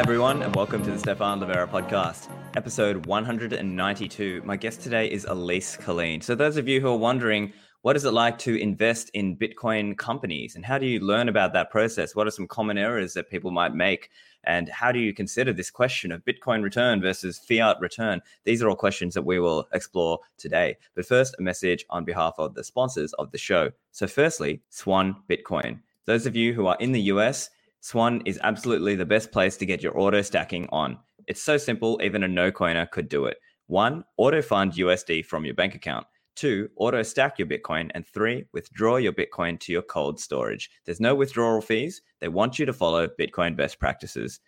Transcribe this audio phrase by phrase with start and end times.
[0.00, 4.40] Hi, everyone, and welcome to the Stephan Livera podcast, episode 192.
[4.46, 6.22] My guest today is Alyse Killeen.
[6.22, 7.52] So, those of you who are wondering,
[7.82, 11.52] what is it like to invest in Bitcoin companies and how do you learn about
[11.52, 12.16] that process?
[12.16, 14.08] What are some common errors that people might make?
[14.44, 18.22] And how do you consider this question of Bitcoin return versus fiat return?
[18.44, 20.78] These are all questions that we will explore today.
[20.94, 23.70] But first, a message on behalf of the sponsors of the show.
[23.92, 25.80] So, firstly, Swan Bitcoin.
[26.06, 29.66] Those of you who are in the US, Swan is absolutely the best place to
[29.66, 30.98] get your auto stacking on.
[31.26, 33.38] It's so simple, even a no coiner could do it.
[33.68, 36.06] One, auto fund USD from your bank account.
[36.36, 37.90] Two, auto stack your Bitcoin.
[37.94, 40.70] And three, withdraw your Bitcoin to your cold storage.
[40.84, 42.02] There's no withdrawal fees.
[42.20, 44.40] They want you to follow Bitcoin best practices.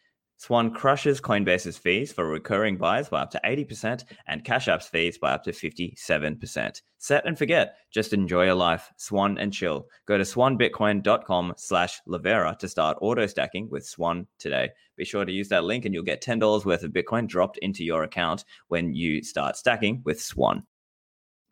[0.42, 5.16] Swan crushes Coinbase's fees for recurring buys by up to 80% and Cash App's fees
[5.16, 6.82] by up to 57%.
[6.98, 7.76] Set and forget.
[7.92, 8.92] Just enjoy your life.
[8.96, 9.86] Swan and chill.
[10.08, 14.70] Go to swanbitcoin.com slash Livera to start auto stacking with Swan today.
[14.96, 17.84] Be sure to use that link and you'll get $10 worth of Bitcoin dropped into
[17.84, 20.66] your account when you start stacking with Swan.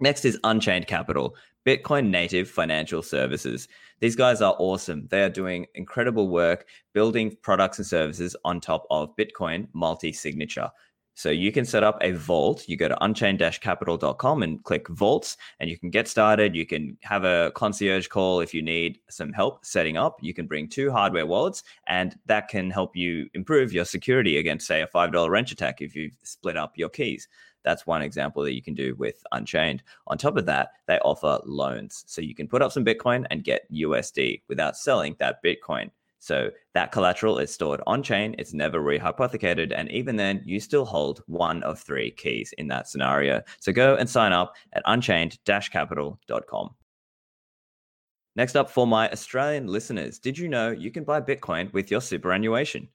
[0.03, 3.69] Next is Unchained Capital, Bitcoin native financial services.
[4.01, 5.07] These guys are awesome.
[5.11, 10.71] They are doing incredible work building products and services on top of Bitcoin multi signature.
[11.13, 12.67] So you can set up a vault.
[12.67, 16.57] You go to unchained-capital.com and click vaults and you can get started.
[16.57, 20.17] You can have a concierge call if you need some help setting up.
[20.23, 24.67] You can bring two hardware wallets and that can help you improve your security against
[24.67, 27.29] say a $5 wrench attack if you split up your keys.
[27.65, 29.83] That's one example that you can do with Unchained.
[30.07, 32.05] On top of that, they offer loans.
[32.07, 35.91] So you can put up some Bitcoin and get USD without selling that Bitcoin.
[36.21, 40.85] So that collateral is stored on chain, it's never rehypothecated, and even then, you still
[40.85, 43.41] hold one of three keys in that scenario.
[43.59, 46.75] So go and sign up at unchained capital.com.
[48.37, 52.03] Next up, for my Australian listeners, did you know you can buy Bitcoin with your
[52.03, 52.89] superannuation?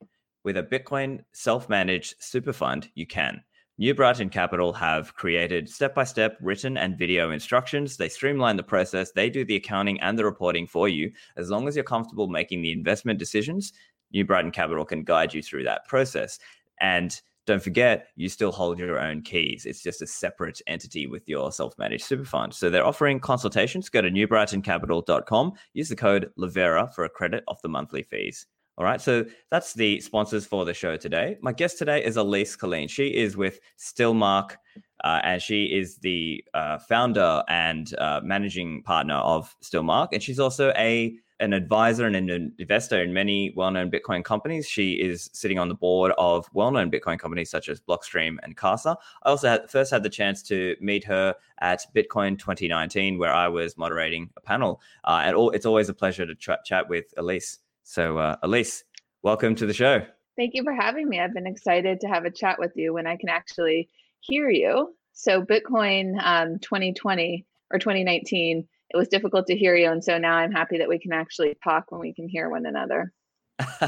[0.44, 3.44] With a Bitcoin self managed super fund, you can.
[3.78, 7.98] New Brighton Capital have created step by step written and video instructions.
[7.98, 11.12] They streamline the process, they do the accounting and the reporting for you.
[11.36, 13.74] As long as you're comfortable making the investment decisions,
[14.14, 16.40] New Brighton Capital can guide you through that process.
[16.80, 19.66] And don't forget, you still hold your own keys.
[19.66, 22.54] It's just a separate entity with your self managed super fund.
[22.54, 23.90] So they're offering consultations.
[23.90, 28.48] Go to newbrightoncapital.com, use the code Livera for a credit off the monthly fees.
[28.78, 31.38] All right, so that's the sponsors for the show today.
[31.42, 32.90] My guest today is Alyse Killeen.
[32.90, 34.58] She is with Stillmark,
[35.02, 40.40] uh, and she is the uh, founder and uh, managing partner of Stillmark, and she's
[40.40, 44.68] also a an advisor and an investor in many well-known Bitcoin companies.
[44.70, 48.96] She is sitting on the board of well-known Bitcoin companies such as Blockstream and Casa.
[49.24, 53.50] I also had, first had the chance to meet her at Bitcoin 2019, where I
[53.50, 57.14] was moderating a panel, uh, and all, it's always a pleasure to ch- chat with
[57.18, 57.58] Alyse.
[57.88, 58.84] So, uh, Alyse,
[59.22, 60.04] welcome to the show.
[60.36, 61.20] Thank you for having me.
[61.20, 63.90] I've been excited to have a chat with you when I can actually
[64.22, 64.96] hear you.
[65.14, 69.92] So, Bitcoin um, 2020 or 2019, it was difficult to hear you.
[69.92, 72.66] And so now I'm happy that we can actually talk when we can hear one
[72.66, 73.14] another.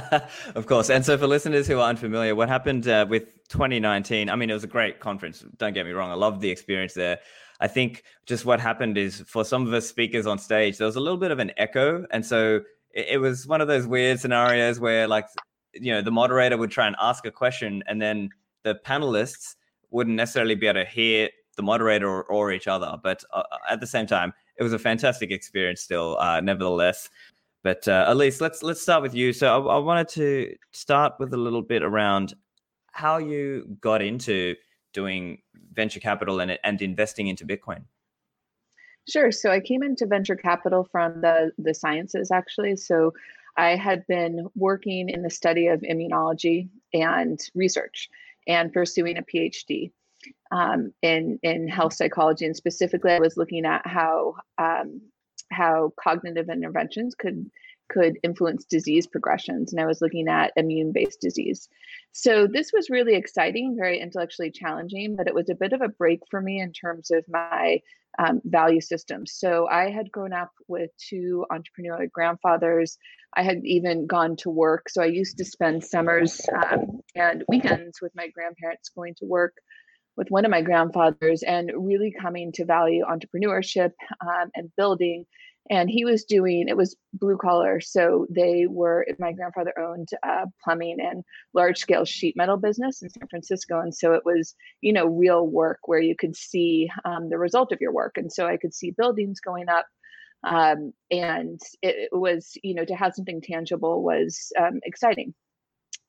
[0.54, 0.92] of course.
[0.92, 4.30] And so, for listeners who are unfamiliar, what happened uh, with 2019?
[4.30, 5.44] I mean, it was a great conference.
[5.58, 6.12] Don't get me wrong.
[6.12, 7.18] I loved the experience there.
[7.60, 10.98] I think just what happened is for some of us speakers on stage, there was
[10.98, 12.06] a little bit of an echo.
[12.12, 12.62] And so
[12.92, 15.26] it, it was one of those weird scenarios where like
[15.74, 18.30] you know the moderator would try and ask a question and then
[18.64, 19.56] the panelists
[19.92, 23.80] wouldn't necessarily be able to hear the moderator or, or each other but uh, at
[23.80, 27.10] the same time it was a fantastic experience still uh, nevertheless
[27.64, 29.34] but uh, Alyse, let's let's start with you.
[29.34, 32.34] So I, I, wanted to start with a little bit around
[32.94, 34.56] how you got into
[34.94, 35.42] doing
[35.74, 37.84] venture capital and and investing into Bitcoin.
[39.10, 39.32] Sure.
[39.32, 42.76] So I came into venture capital from the the sciences actually.
[42.76, 43.14] So
[43.56, 48.10] I had been working in the study of immunology and research
[48.48, 49.92] and pursuing a PhD
[50.52, 55.02] um, in in health psychology, and specifically, I was looking at how um,
[55.52, 57.50] how cognitive interventions could
[57.90, 61.70] could influence disease progressions, and I was looking at immune based disease.
[62.12, 65.90] So this was really exciting, very intellectually challenging, but it was a bit of a
[65.90, 67.82] break for me in terms of my
[68.20, 69.34] um, value systems.
[69.34, 72.98] So I had grown up with two entrepreneurial grandfathers.
[73.36, 74.90] I had even gone to work.
[74.90, 79.54] So I used to spend summers um, and weekends with my grandparents going to work
[80.16, 83.92] with one of my grandfathers and really coming to value entrepreneurship
[84.22, 85.26] um, and building
[85.70, 90.46] and he was doing it was blue collar so they were my grandfather owned uh,
[90.64, 91.24] plumbing and
[91.54, 95.48] large scale sheet metal business in san francisco and so it was you know real
[95.48, 98.74] work where you could see um, the result of your work and so i could
[98.74, 99.86] see buildings going up
[100.44, 105.34] um, and it, was you know to have something tangible was um, exciting.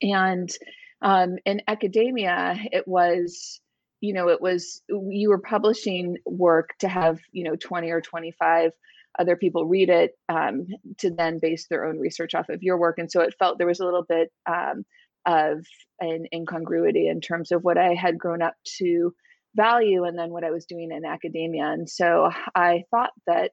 [0.02, 0.50] And
[1.02, 3.60] Um, in academia, it was,
[4.00, 8.72] you know, it was you were publishing work to have, you know, 20 or 25
[9.18, 10.66] other people read it um,
[10.98, 12.98] to then base their own research off of your work.
[12.98, 14.84] And so it felt there was a little bit um,
[15.26, 15.64] of
[16.00, 19.14] an incongruity in terms of what I had grown up to
[19.56, 21.66] value and then what I was doing in academia.
[21.66, 23.52] And so I thought that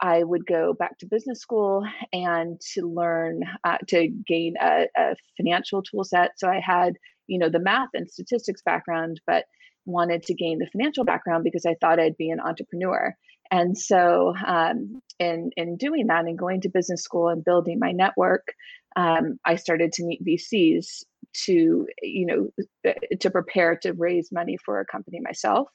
[0.00, 5.14] I would go back to business school and to learn uh, to gain a, a
[5.36, 6.38] financial tool set.
[6.38, 6.96] So I had,
[7.26, 9.44] you know, the math and statistics background, but
[9.84, 13.14] wanted to gain the financial background because I thought I'd be an entrepreneur.
[13.50, 17.92] And so, um, in in doing that and going to business school and building my
[17.92, 18.54] network,
[18.96, 21.04] um, I started to meet VCs
[21.44, 25.68] to, you know, to prepare to raise money for a company myself.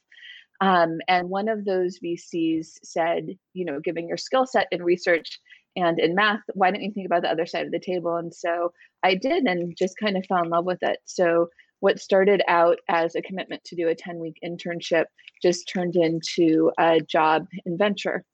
[0.62, 5.40] Um, and one of those VCs said, you know, given your skill set in research
[5.76, 8.16] and in math, why don't you think about the other side of the table?
[8.16, 8.72] And so
[9.04, 11.00] I did and just kind of fell in love with it.
[11.06, 11.50] So
[11.86, 15.06] what started out as a commitment to do a 10 week internship
[15.40, 18.26] just turned into a job in venture.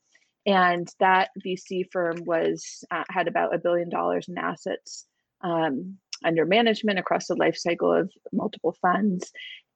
[0.46, 5.06] And that VC firm was uh, had about a billion dollars in assets
[5.42, 9.30] um, under management across the life cycle of multiple funds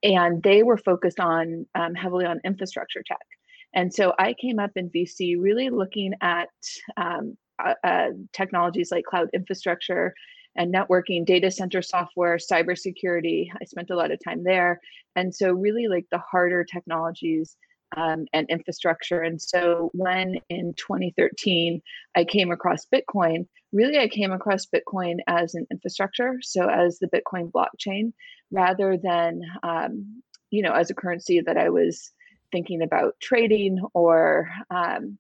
[0.04, 3.28] and they were focused on um, heavily on infrastructure tech.
[3.74, 6.48] And so I came up in VC really looking at
[6.96, 10.14] um, uh, uh, technologies like cloud infrastructure
[10.56, 13.48] and networking, data center software, cybersecurity.
[13.60, 14.80] I spent a lot of time there.
[15.16, 17.58] And so, really, like the harder technologies
[17.96, 19.22] um, and infrastructure.
[19.22, 21.82] And so, when in 2013
[22.16, 27.08] I came across Bitcoin, really I came across Bitcoin as an infrastructure, so as the
[27.08, 28.14] Bitcoin blockchain,
[28.52, 32.12] rather than um, you know as a currency that I was
[32.52, 35.18] thinking about trading or um,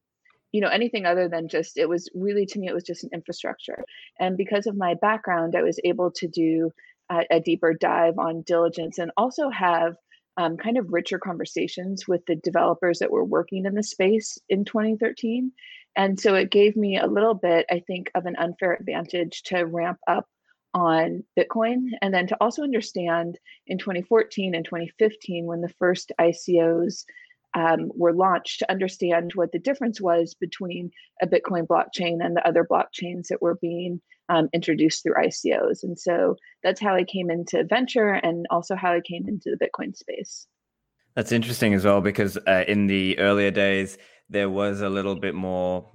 [0.55, 3.09] you know anything other than just it was really to me it was just an
[3.13, 3.83] infrastructure
[4.19, 6.71] and because of my background i was able to do
[7.09, 9.95] a, a deeper dive on diligence and also have
[10.37, 14.65] um, kind of richer conversations with the developers that were working in the space in
[14.65, 15.51] 2013.
[15.95, 19.63] And so it gave me a little bit, I think, of an unfair advantage to
[19.63, 20.27] ramp up
[20.73, 27.05] on Bitcoin and then to also understand in 2014 and 2015 when the first ICOs
[27.55, 30.91] um, were launched to understand what the difference was between
[31.21, 35.83] a Bitcoin blockchain and the other blockchains that were being um, introduced through ICOs.
[35.83, 39.65] And so that's how I came into venture and also how I came into the
[39.65, 40.47] Bitcoin space.
[41.15, 43.97] That's interesting as well, because uh, in the earlier days,
[44.29, 45.89] there was a little bit more.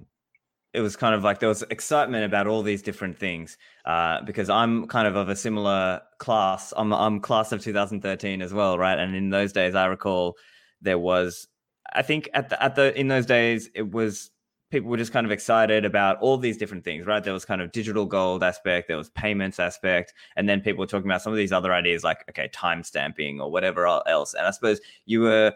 [0.73, 3.57] It was kind of like there was excitement about all these different things.
[3.85, 6.73] Uh, because I'm kind of of a similar class.
[6.75, 8.97] I'm I'm class of 2013 as well, right?
[8.97, 10.37] And in those days, I recall
[10.81, 11.47] there was,
[11.93, 14.31] I think at the at the in those days, it was
[14.71, 17.23] people were just kind of excited about all these different things, right?
[17.23, 20.87] There was kind of digital gold aspect, there was payments aspect, and then people were
[20.87, 24.33] talking about some of these other ideas like okay, time stamping or whatever else.
[24.33, 25.53] And I suppose you were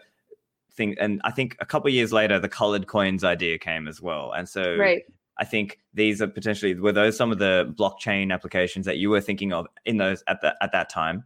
[0.72, 4.32] think, and I think a couple years later, the colored coins idea came as well,
[4.32, 5.02] and so right.
[5.38, 9.20] I think these are potentially were those some of the blockchain applications that you were
[9.20, 11.24] thinking of in those at that at that time.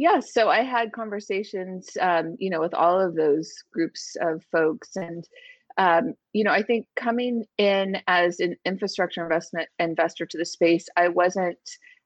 [0.00, 4.96] Yeah, so I had conversations, um, you know, with all of those groups of folks,
[4.96, 5.28] and
[5.76, 10.86] um, you know, I think coming in as an infrastructure investment investor to the space,
[10.96, 11.58] I wasn't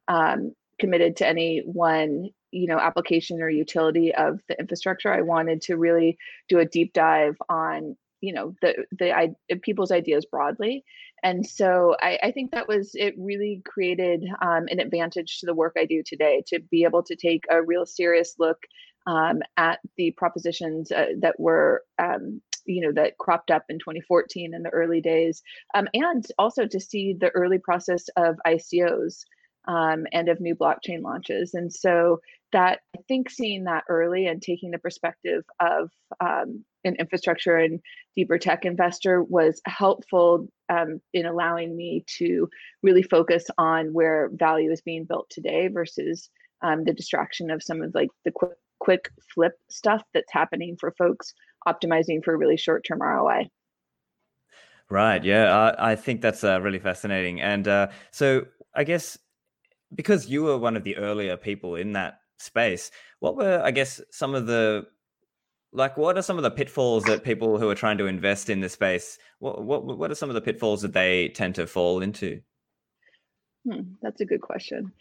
[0.09, 5.12] um, committed to any one, you know, application or utility of the infrastructure.
[5.12, 6.18] I wanted to really
[6.49, 10.85] do a deep dive on, you know, the the I, people's ideas broadly,
[11.25, 13.14] and so I, I think that was it.
[13.19, 17.16] Really created um, an advantage to the work I do today to be able to
[17.16, 18.59] take a real serious look
[19.07, 24.54] um, at the propositions uh, that were um, you know that cropped up in 2014
[24.54, 25.43] in the early days
[25.75, 29.25] um, and also to see the early process of icos
[29.66, 32.21] um, and of new blockchain launches and so
[32.54, 37.80] that i think seeing that early and taking the perspective of um, an infrastructure and
[38.16, 42.49] deeper tech investor was helpful um, in allowing me to
[42.82, 46.30] really focus on where value is being built today versus
[46.62, 50.92] um, the distraction of some of like the quick quick flip stuff that's happening for
[50.99, 51.32] folks
[51.66, 53.49] optimizing for really short term ROI.
[54.90, 55.25] Right.
[55.25, 55.73] Yeah.
[55.78, 57.40] I, I think that's uh, really fascinating.
[57.40, 59.18] And uh, so I guess
[59.94, 64.00] because you were one of the earlier people in that space, what were, I guess,
[64.10, 64.86] some of the
[65.72, 68.60] like what are some of the pitfalls that people who are trying to invest in
[68.60, 72.00] this space what what what are some of the pitfalls that they tend to fall
[72.00, 72.40] into?
[73.68, 74.92] Hmm, that's a good question.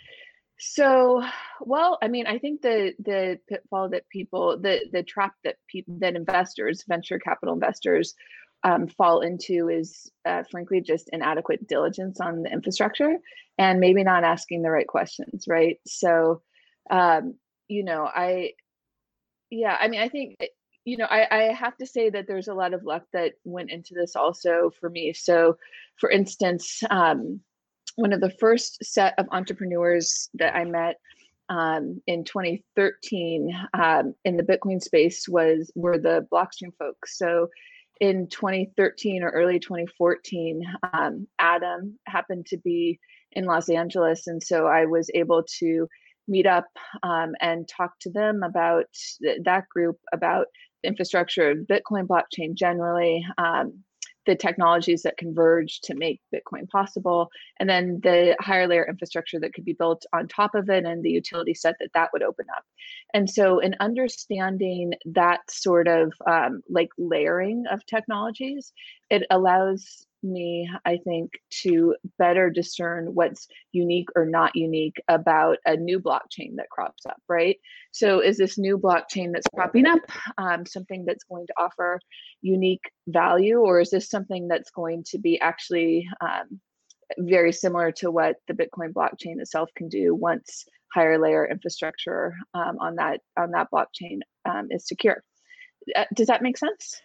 [0.60, 1.24] So,
[1.62, 5.96] well, I mean, I think the the pitfall that people, the the trap that people,
[6.00, 8.16] that investors, venture capital investors,
[8.64, 13.18] um, fall into is, uh, frankly, just inadequate diligence on the infrastructure,
[13.58, 15.80] and maybe not asking the right questions, right?
[15.86, 16.42] So,
[16.90, 17.36] um,
[17.68, 18.54] you know, I,
[19.50, 20.48] yeah, I mean, I think, eh,
[20.86, 23.72] you know, I, I have to say that there's a lot of luck that went
[23.72, 25.14] into this also for me.
[25.14, 25.58] So,
[25.98, 27.40] for instance, um,
[27.96, 31.00] one of the first set of entrepreneurs that I met
[31.50, 37.18] um, in 2013 um, in the Bitcoin space was were the Blockstream folks.
[37.18, 37.50] So
[38.00, 40.64] in 2013 or early 2014,
[40.94, 43.00] um, Adam happened to be
[43.32, 45.88] in Los Angeles, and so I was able to
[46.28, 46.68] meet up
[47.04, 48.86] um, and talk to them about
[49.22, 50.48] th- that group about
[50.82, 53.26] the infrastructure of Bitcoin blockchain generally.
[53.38, 53.84] Um,
[54.26, 59.54] the technologies that converge to make Bitcoin possible, and then the higher layer infrastructure that
[59.54, 62.46] could be built on top of it, and the utility set that that would open
[62.56, 62.64] up.
[63.14, 68.72] And so, in understanding that sort of um, like layering of technologies,
[69.10, 75.76] it allows me, I think, to better discern what's unique or not unique about a
[75.76, 77.58] new blockchain that crops up, right?
[77.92, 80.02] So, is this new blockchain that's cropping up
[80.38, 82.00] um, something that's going to offer
[82.42, 86.60] unique value, or is this something that's going to be actually um,
[87.18, 92.78] very similar to what the Bitcoin blockchain itself can do once higher layer infrastructure um,
[92.80, 95.24] on that on that blockchain um, is secure?
[95.96, 97.02] Uh, does that make sense?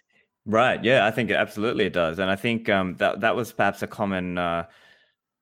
[0.49, 0.83] Right.
[0.83, 3.87] Yeah, I think absolutely it does, and I think um, that that was perhaps a
[3.87, 4.65] common uh,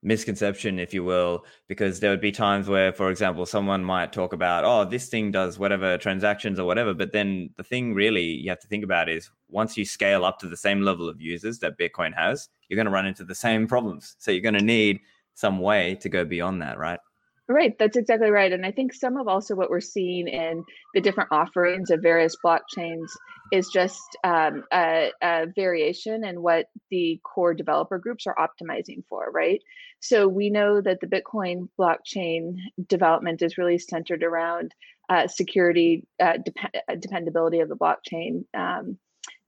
[0.02, 4.32] misconception, if you will, because there would be times where, for example, someone might talk
[4.34, 8.50] about, "Oh, this thing does whatever transactions or whatever," but then the thing really you
[8.50, 11.60] have to think about is once you scale up to the same level of users
[11.60, 14.16] that Bitcoin has, you're going to run into the same problems.
[14.18, 15.00] So you're going to need
[15.34, 17.00] some way to go beyond that, right?
[17.48, 18.52] Right, that's exactly right.
[18.52, 22.36] And I think some of also what we're seeing in the different offerings of various
[22.44, 23.06] blockchains
[23.52, 29.30] is just um, a, a, variation in what the core developer groups are optimizing for,
[29.30, 29.62] right?
[30.00, 32.56] So we know that the Bitcoin blockchain
[32.88, 34.74] development is really centered around
[35.08, 38.44] uh, security, uh, dep- dependability of the blockchain.
[38.54, 38.98] Um,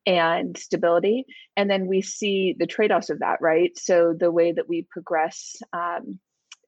[0.06, 1.26] and stability.
[1.58, 3.76] And then we see the trade offs of that, right?
[3.76, 6.18] So the way that we progress um,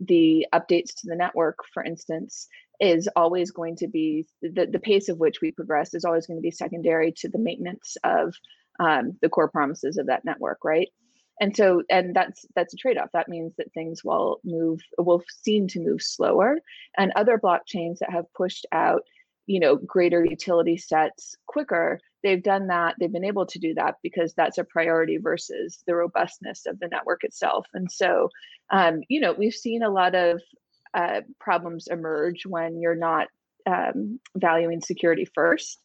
[0.01, 2.49] the updates to the network, for instance,
[2.81, 6.39] is always going to be the, the pace of which we progress is always going
[6.39, 8.35] to be secondary to the maintenance of
[8.79, 10.89] um, the core promises of that network, right?
[11.41, 13.11] And so, and that's that's a trade-off.
[13.13, 16.59] That means that things will move, will seem to move slower,
[16.99, 19.03] and other blockchains that have pushed out,
[19.47, 23.97] you know, greater utility sets quicker they've done that they've been able to do that
[24.03, 27.67] because that's a priority versus the robustness of the network itself.
[27.75, 28.31] And so
[28.71, 30.41] um, you know we've seen a lot of
[30.95, 33.29] uh, problems emerge when you're not
[33.67, 35.79] um, valuing security first.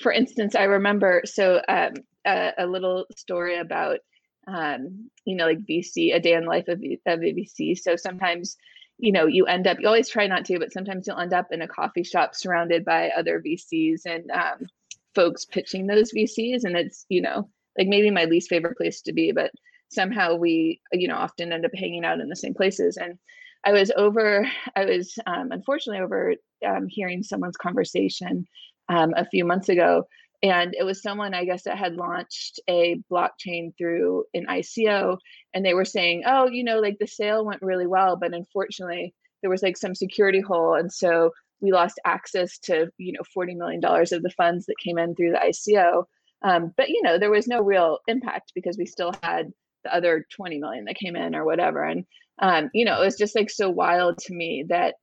[0.00, 3.98] For instance i remember so um, a, a, little story about
[4.46, 8.56] um, you know like vc a day in life of, of vc so sometimes
[8.98, 11.48] you know you end up you always try not to but sometimes you'll end up
[11.50, 14.66] in a coffee shop surrounded by other vcs and um,
[15.14, 16.64] folks pitching those VCs.
[16.64, 17.48] And it's, you know,
[17.78, 19.50] like maybe my least favorite place to be, but
[19.90, 22.96] somehow we, you know, often end up hanging out in the same places.
[22.96, 23.18] And
[23.64, 26.34] I was over, I was um, unfortunately over
[26.66, 28.46] um, hearing someone's conversation
[28.88, 30.04] um, a few months ago.
[30.42, 35.18] And it was someone, I guess, that had launched a blockchain through an ICO.
[35.52, 39.14] And they were saying, oh, you know, like the sale went really well, but unfortunately,
[39.42, 40.74] there was like some security hole.
[40.74, 44.78] And so we lost access to you know 40 million dollars of the funds that
[44.82, 46.04] came in through the ICO.
[46.42, 49.52] Um, but you know there was no real impact because we still had
[49.84, 51.84] the other 20 million that came in or whatever.
[51.84, 52.04] And
[52.38, 54.94] um, you know it was just like so wild to me that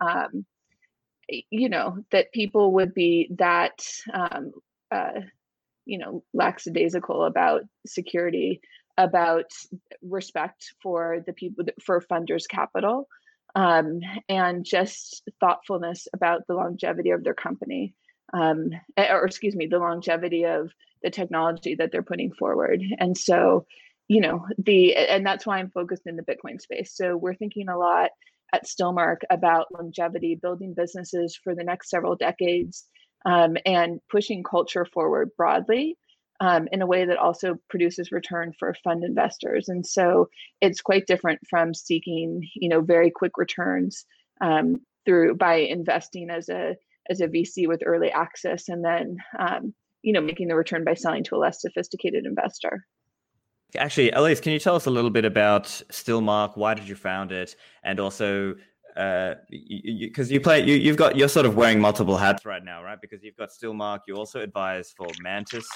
[0.00, 0.44] um,
[1.28, 4.52] you know that people would be that um,
[4.90, 5.20] uh,
[5.84, 8.60] you know lackadaisical about security
[8.98, 9.50] about
[10.02, 13.08] respect for the people for funders capital
[13.56, 17.94] um, and just thoughtfulness about the longevity of their company,
[18.34, 20.70] um, eh, or excuse me, the longevity of
[21.02, 22.82] the technology that they're putting forward.
[22.98, 23.66] And so,
[24.08, 26.94] you know, the and that's why I'm focused in the Bitcoin space.
[26.94, 28.10] So we're thinking a lot
[28.52, 32.84] at Stillmark about longevity, building businesses for the next several decades,
[33.24, 35.96] um, and pushing culture forward broadly
[36.40, 39.68] um, in a way that also produces return for fund investors.
[39.68, 40.28] And so
[40.60, 44.04] it's quite different from seeking, you know, very quick returns
[44.40, 46.76] um, through by investing as a
[47.08, 50.94] as a VC with early access, and then um, you know making the return by
[50.94, 52.84] selling to a less sophisticated investor.
[53.76, 56.56] Actually, Alyse, can you tell us a little bit about Stillmark?
[56.56, 58.56] Why did you found it, and also
[58.96, 62.64] because you, you, you, play you, have got you're sort of wearing multiple hats right
[62.64, 65.68] now right because you've got stillmark you also advise for mantis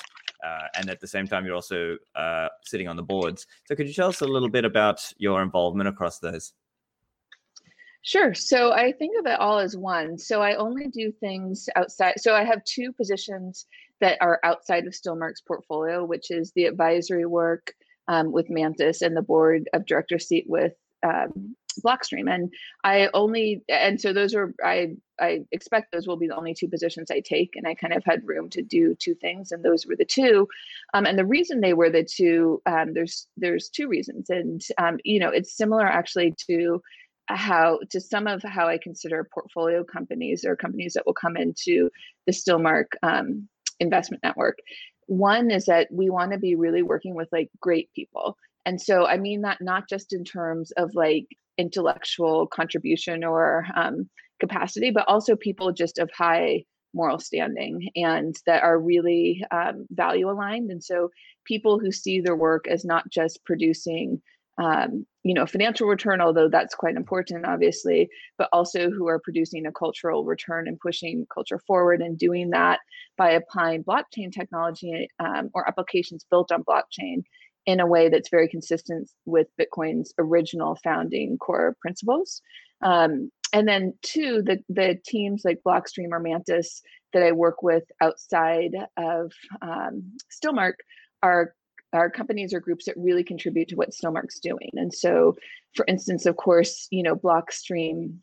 [0.44, 3.46] uh, and at the same time you're also uh, sitting on the boards.
[3.66, 6.52] So could you tell us a little bit about your involvement across those?
[8.02, 8.32] Sure.
[8.32, 10.18] So I think of it all as one.
[10.18, 12.14] So I only do things outside.
[12.18, 13.66] So I have two positions
[14.00, 17.74] that are outside of Stillmark's portfolio, which is the advisory work
[18.08, 20.72] um, with Mantis and the board of director seat with
[21.02, 22.32] um, Blockstream.
[22.32, 22.52] And
[22.84, 26.68] I only, and so those are, I, I expect those will be the only two
[26.68, 27.56] positions I take.
[27.56, 30.48] And I kind of had room to do two things, and those were the two.
[30.94, 34.30] Um, and the reason they were the two, um, there's, there's two reasons.
[34.30, 36.82] And, um, you know, it's similar actually to
[37.28, 41.88] how to some of how I consider portfolio companies or companies that will come into
[42.26, 44.58] the Stillmark um, investment network.
[45.06, 48.36] One is that we want to be really working with like great people.
[48.66, 51.26] And so I mean that not just in terms of like
[51.58, 54.08] intellectual contribution or um,
[54.40, 60.28] capacity, but also people just of high moral standing and that are really um, value
[60.28, 60.70] aligned.
[60.70, 61.10] And so
[61.44, 64.20] people who see their work as not just producing
[64.60, 69.66] um, you know, financial return, although that's quite important, obviously, but also who are producing
[69.66, 72.80] a cultural return and pushing culture forward and doing that
[73.16, 77.22] by applying blockchain technology um, or applications built on blockchain
[77.66, 82.42] in a way that's very consistent with Bitcoin's original founding core principles.
[82.82, 87.84] Um, and then two, the the teams like Blockstream or Mantis that I work with
[88.00, 90.74] outside of um, Stillmark
[91.22, 91.54] are
[91.92, 94.70] are companies or groups that really contribute to what Stillmark's doing.
[94.74, 95.36] And so,
[95.74, 98.18] for instance, of course, you know, Blockstream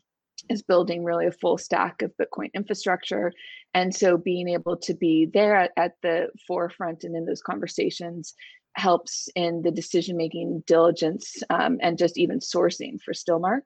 [0.48, 3.32] is building really a full stack of Bitcoin infrastructure.
[3.74, 8.34] And so being able to be there at, at the forefront and in those conversations
[8.74, 13.62] helps in the decision making diligence um, and just even sourcing for Stillmark.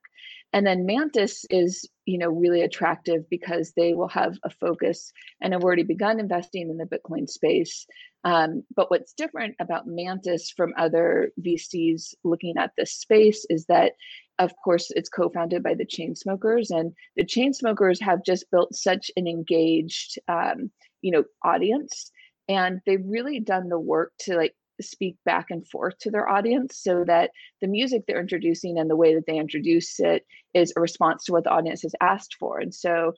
[0.55, 5.53] And then Mantis is, you know, really attractive because they will have a focus and
[5.53, 7.87] have already begun investing in the Bitcoin space.
[8.25, 13.93] Um, but what's different about Mantis from other VCs looking at this space is that,
[14.39, 19.27] of course, it's co-founded by the Chainsmokers, and the Chainsmokers have just built such an
[19.27, 22.13] engaged, um, you know, audience,
[22.49, 26.79] and they've really done the work to like speak back and forth to their audience
[26.79, 30.81] so that the music they're introducing and the way that they introduce it is a
[30.81, 32.59] response to what the audience has asked for.
[32.59, 33.15] And so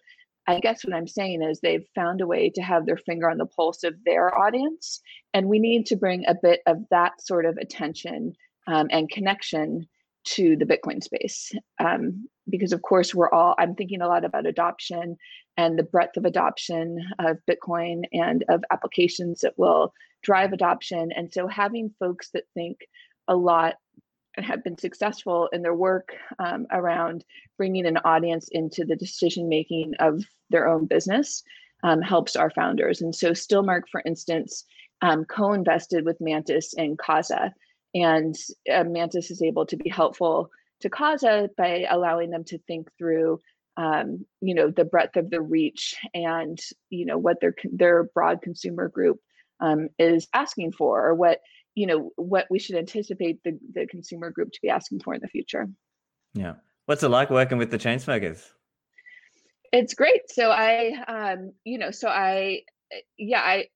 [0.47, 3.39] I guess what I'm saying is they've found a way to have their finger on
[3.39, 5.01] the pulse of their audience.
[5.33, 8.35] And we need to bring a bit of that sort of attention
[8.67, 9.87] um, and connection
[10.25, 11.53] to the Bitcoin space.
[11.79, 15.17] Um, because, of course, we're all, I'm thinking a lot about adoption
[15.57, 21.13] and the breadth of adoption of Bitcoin and of applications that will drive adoption.
[21.13, 22.79] And so having folks that think
[23.29, 23.75] a lot
[24.37, 27.25] and have been successful in their work um, around
[27.57, 31.43] bringing an audience into the decision making of their own business
[31.85, 33.01] um, helps our founders.
[33.01, 34.65] And so Stillmark, for instance,
[35.03, 37.53] um, co-invested with Mantis and Casa,
[37.95, 38.35] and
[38.73, 43.41] uh, Mantis is able to be helpful to Casa by allowing them to think through
[43.77, 46.59] um, you know the breadth of the reach and
[46.91, 49.19] you know what their their broad consumer group
[49.61, 51.41] um, is asking for or what
[51.75, 55.21] you know what we should anticipate the, the consumer group to be asking for in
[55.21, 55.69] the future.
[56.35, 56.55] Yeah.
[56.87, 58.45] What's it like working with the Chainsmokers?
[59.73, 60.31] It's great.
[60.31, 62.61] So i um you know so i
[63.19, 63.67] yeah i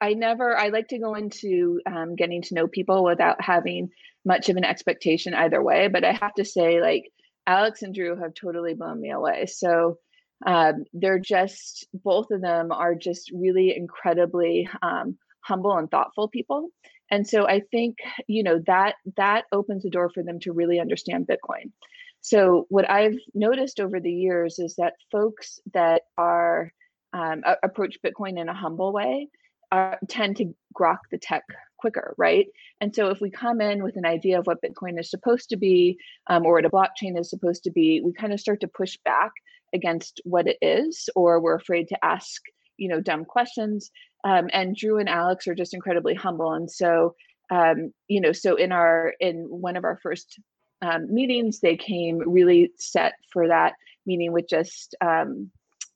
[0.00, 3.90] i never i like to go into um, getting to know people without having
[4.24, 7.10] much of an expectation either way but i have to say like
[7.46, 9.46] alex and drew have totally blown me away.
[9.46, 9.98] So
[10.46, 16.68] um, they're just both of them are just really incredibly um, humble and thoughtful people.
[17.10, 17.98] And so i think
[18.28, 21.72] you know that that opens the door for them to really understand bitcoin.
[22.20, 26.72] So what i've noticed over the years is that folks that are
[27.12, 29.28] um, approach bitcoin in a humble way
[29.72, 31.42] are, tend to grok the tech
[31.80, 32.46] quicker, right?
[32.80, 35.56] And so if we come in with an idea of what Bitcoin is supposed to
[35.56, 38.68] be um, or what a blockchain is supposed to be, we kind of start to
[38.68, 39.32] push back
[39.72, 42.42] against what it is, or we're afraid to ask,
[42.76, 43.90] you know, dumb questions.
[44.24, 47.14] Um, and Drew and Alex are just incredibly humble, and so,
[47.50, 50.38] um, you know, so in our in one of our first
[50.82, 53.74] um, meetings, they came really set for that
[54.06, 55.50] meeting with just, um,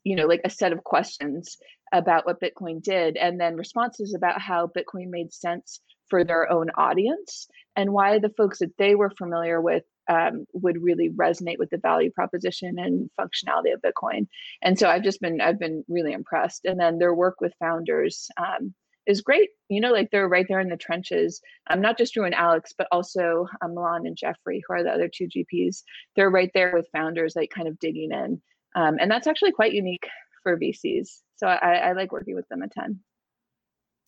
[0.05, 1.59] you know, like a set of questions
[1.93, 6.71] about what Bitcoin did, and then responses about how Bitcoin made sense for their own
[6.77, 11.71] audience and why the folks that they were familiar with um, would really resonate with
[11.71, 14.27] the value proposition and functionality of Bitcoin.
[14.63, 16.67] And so I've just been I've been really impressed.
[16.67, 18.75] And then their work with founders um,
[19.07, 19.49] is great.
[19.69, 21.41] You know, like they're right there in the trenches.
[21.69, 24.83] I'm um, not just Drew and Alex, but also um, Milan and Jeffrey, who are
[24.83, 25.83] the other two GPs.
[26.17, 28.43] They're right there with founders, like kind of digging in.
[28.77, 30.07] Um, and that's actually quite unique
[30.45, 31.23] for VCs.
[31.35, 33.01] So I, I like working with them a ton.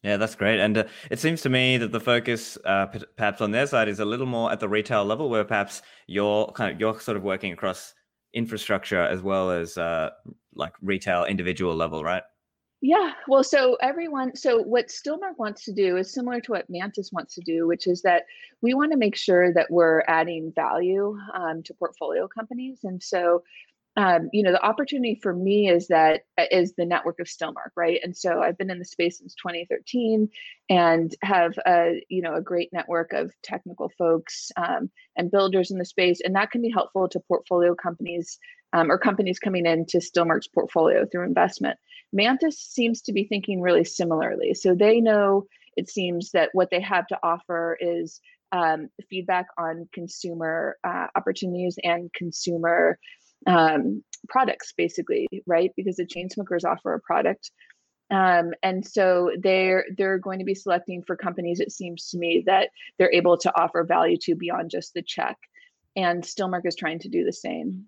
[0.05, 0.61] Yeah, that's great.
[0.61, 3.99] And uh, it seems to me that the focus, uh, perhaps on their side, is
[3.99, 7.25] a little more at the retail level, where perhaps you're kind of you're sort of
[7.25, 7.93] working across
[8.33, 10.11] infrastructure as well as uh,
[10.55, 12.23] like retail individual level, right?
[12.83, 17.11] Yeah, well, so everyone, so what Stillmark wants to do is similar to what Mantis
[17.11, 18.25] wants to do, which is that
[18.61, 22.81] we want to make sure that we're adding value um, to portfolio companies.
[22.85, 23.43] And so
[23.97, 26.45] um, you know, the opportunity for me is that uh,
[26.77, 27.99] the network of Stillmark, right?
[28.03, 30.29] And so I've been in the space since 2013
[30.69, 35.79] and have a you know a great network of technical folks um, and builders in
[35.79, 38.39] the space, and that can be helpful to portfolio companies
[38.75, 41.79] um, or companies coming into Stillmark's portfolio through investment.
[42.13, 46.81] Mantis seems to be thinking really similarly, so they know it seems that what they
[46.81, 48.21] have to offer is
[48.53, 52.99] um, feedback on consumer uh, opportunities and consumer
[53.47, 55.73] um, products basically right?
[55.77, 57.51] Because the Chainsmokers offer a product.
[58.11, 62.45] Um, and so they're they're going to be selecting for companies it seems to me
[62.47, 65.37] that they're able to offer value to beyond just the check.
[65.97, 67.87] And stillmark is trying to do the same.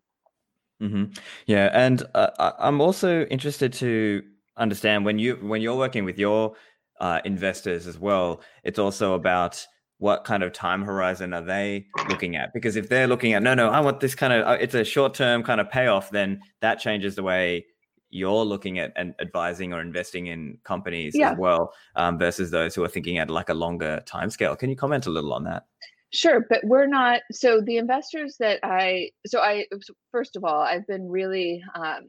[0.81, 1.07] Mm-hmm.
[1.47, 4.23] yeah and uh, i'm also interested to
[4.57, 6.55] understand when you when you're working with your
[7.01, 9.67] uh, investors as well it's also about
[9.99, 12.53] what kind of time horizon are they looking at?
[12.55, 14.85] Because if they're looking at, no, no, I want this kind of, uh, it's a
[14.85, 17.67] short term kind of payoff, then that changes the way
[18.11, 21.33] you're looking at and advising or investing in companies yeah.
[21.33, 24.57] as well, um, versus those who are thinking at like a longer time scale.
[24.57, 25.65] Can you comment a little on that?
[26.11, 27.21] Sure, but we're not.
[27.33, 29.67] So the investors that I, so I,
[30.11, 32.05] first of all, I've been really, um,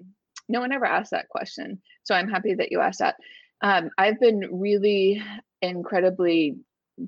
[0.47, 1.81] no one ever asked that question.
[2.03, 3.15] So I'm happy that you asked that.
[3.61, 5.21] Um, I've been really
[5.61, 6.55] incredibly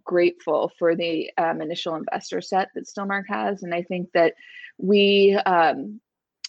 [0.04, 4.34] grateful for the um, initial investor set that Stillmark has, and I think that
[4.78, 6.00] we, um,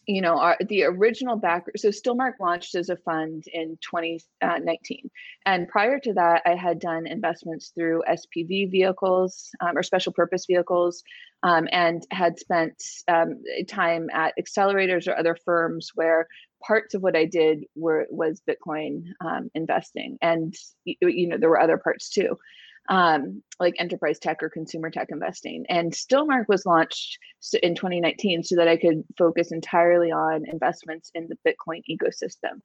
[0.06, 1.72] you know, our, the original backer.
[1.76, 5.10] So Stillmark launched as a fund in 2019,
[5.46, 10.46] and prior to that, I had done investments through SPV vehicles um, or special purpose
[10.46, 11.02] vehicles,
[11.42, 16.26] um, and had spent um, time at accelerators or other firms where
[16.64, 21.60] parts of what I did were was Bitcoin um, investing, and you know there were
[21.60, 22.38] other parts too
[22.88, 25.64] um, like enterprise tech or consumer tech investing.
[25.68, 27.18] And Stillmark was launched
[27.62, 32.60] in 2019 so that I could focus entirely on investments in the Bitcoin ecosystem.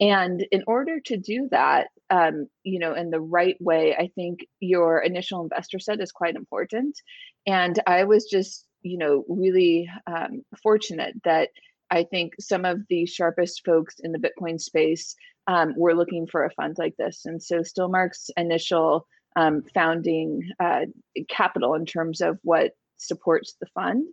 [0.00, 4.40] And in order to do that, um, you know, in the right way, I think
[4.58, 6.98] your initial investor set is quite important.
[7.46, 11.50] And I was just, you know, really um, fortunate that
[11.90, 15.14] I think some of the sharpest folks in the Bitcoin space
[15.46, 17.22] um, were looking for a fund like this.
[17.24, 19.06] And so Stillmark's initial
[19.36, 20.86] um, founding uh,
[21.28, 24.06] capital in terms of what supports the fund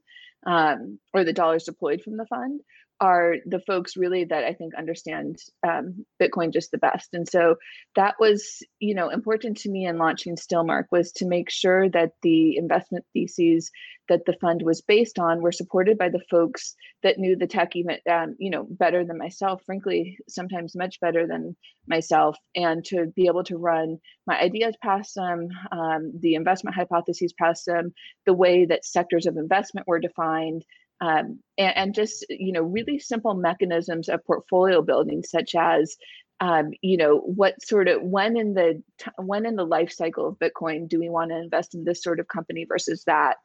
[0.45, 2.61] um, or the dollars deployed from the fund
[2.99, 7.09] are the folks really that I think understand um, Bitcoin just the best.
[7.13, 7.55] And so
[7.95, 12.11] that was, you know, important to me in launching Stillmark was to make sure that
[12.23, 13.71] the investment theses
[14.09, 17.75] that the fund was based on were supported by the folks that knew the tech
[17.75, 19.61] even, um, you know, better than myself.
[19.65, 21.55] Frankly, sometimes much better than
[21.87, 27.33] myself, and to be able to run my ideas past them, um, the investment hypotheses
[27.33, 27.93] past them,
[28.25, 30.63] the way that sectors of investment were defined
[31.01, 35.95] um, and, and, just you know really simple mechanisms of portfolio building such as
[36.39, 38.81] um, you know what sort of when in the
[39.17, 42.19] when in the life cycle of bitcoin do we want to invest in this sort
[42.19, 43.35] of company versus that?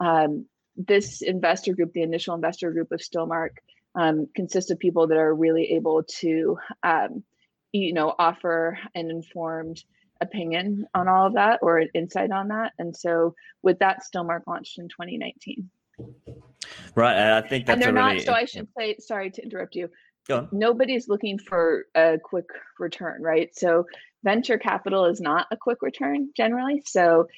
[0.00, 3.50] Um, this investor group the initial investor group of stillmark
[3.94, 7.24] um, consists of people that are really able to um,
[7.72, 9.82] you know offer an informed
[10.20, 12.72] opinion on all of that or insight on that.
[12.78, 15.70] And so with that stillmark launched in 2019
[16.94, 17.14] Right.
[17.14, 18.12] And I think that's and they're not.
[18.12, 19.88] Really, so I should say, sorry to interrupt you.
[20.52, 23.48] Nobody's looking for a quick return, right?
[23.54, 23.86] So
[24.24, 26.82] venture capital is not a quick return generally.
[26.84, 27.28] So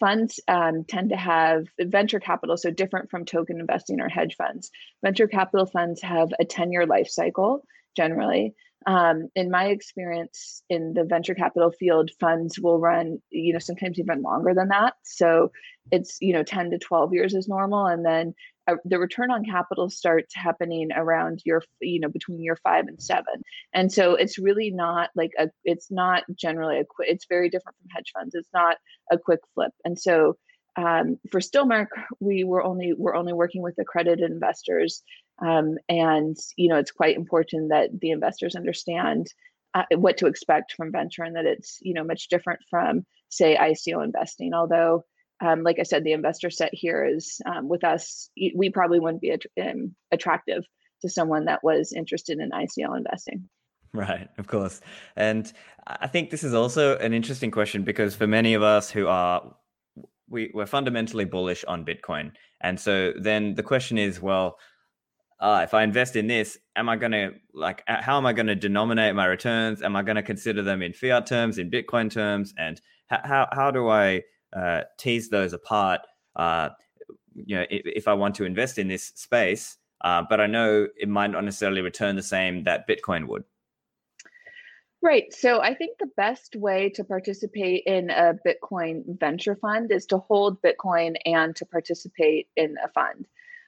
[0.00, 4.70] funds um, tend to have venture capital, so different from token investing or hedge funds.
[5.04, 7.62] Venture capital funds have a 10 year life cycle
[7.96, 8.54] generally.
[8.86, 13.98] Um, in my experience in the venture capital field, funds will run, you know, sometimes
[13.98, 14.94] even longer than that.
[15.02, 15.50] So
[15.90, 17.86] it's, you know, 10 to 12 years is normal.
[17.86, 18.34] And then
[18.68, 23.00] uh, the return on capital starts happening around your you know, between year five and
[23.00, 23.42] seven.
[23.72, 27.76] And so it's really not like a, it's not generally a quick, it's very different
[27.78, 28.34] from hedge funds.
[28.34, 28.76] It's not
[29.10, 29.72] a quick flip.
[29.84, 30.36] And so
[30.76, 31.88] um, for Stillmark,
[32.20, 35.02] we were only we're only working with accredited investors,
[35.40, 39.26] um, and you know it's quite important that the investors understand
[39.74, 43.56] uh, what to expect from venture and that it's you know much different from say
[43.56, 44.52] ICO investing.
[44.52, 45.04] Although,
[45.40, 48.30] um, like I said, the investor set here is um, with us.
[48.54, 50.64] We probably wouldn't be um, attractive
[51.02, 53.48] to someone that was interested in ICO investing.
[53.92, 54.80] Right, of course.
[55.16, 55.50] And
[55.86, 59.54] I think this is also an interesting question because for many of us who are
[60.28, 62.32] we, we're fundamentally bullish on Bitcoin.
[62.60, 64.58] And so then the question is, well,
[65.38, 68.46] uh, if I invest in this, am I going to like, how am I going
[68.46, 69.82] to denominate my returns?
[69.82, 72.54] Am I going to consider them in fiat terms, in Bitcoin terms?
[72.58, 74.22] And how, how, how do I
[74.56, 76.00] uh, tease those apart?
[76.34, 76.70] Uh,
[77.34, 80.86] you know, if, if, I want to invest in this space, uh, but I know
[80.96, 83.44] it might not necessarily return the same that Bitcoin would.
[85.02, 85.32] Right.
[85.32, 90.18] So I think the best way to participate in a Bitcoin venture fund is to
[90.18, 93.26] hold Bitcoin and to participate in a fund.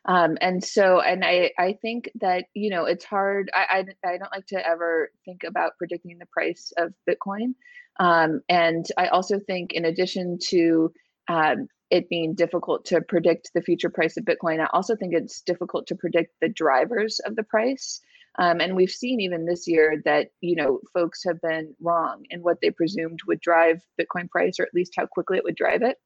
[0.08, 3.50] Um, and so, and I, I think that, you know, it's hard.
[3.54, 7.54] I, I, I don't like to ever think about predicting the price of Bitcoin.
[8.00, 10.92] Um, and I also think, in addition to
[11.28, 15.42] um, it being difficult to predict the future price of Bitcoin, I also think it's
[15.42, 18.00] difficult to predict the drivers of the price.
[18.38, 22.40] Um, and we've seen even this year that you know folks have been wrong in
[22.40, 25.82] what they presumed would drive Bitcoin price, or at least how quickly it would drive
[25.82, 25.96] it.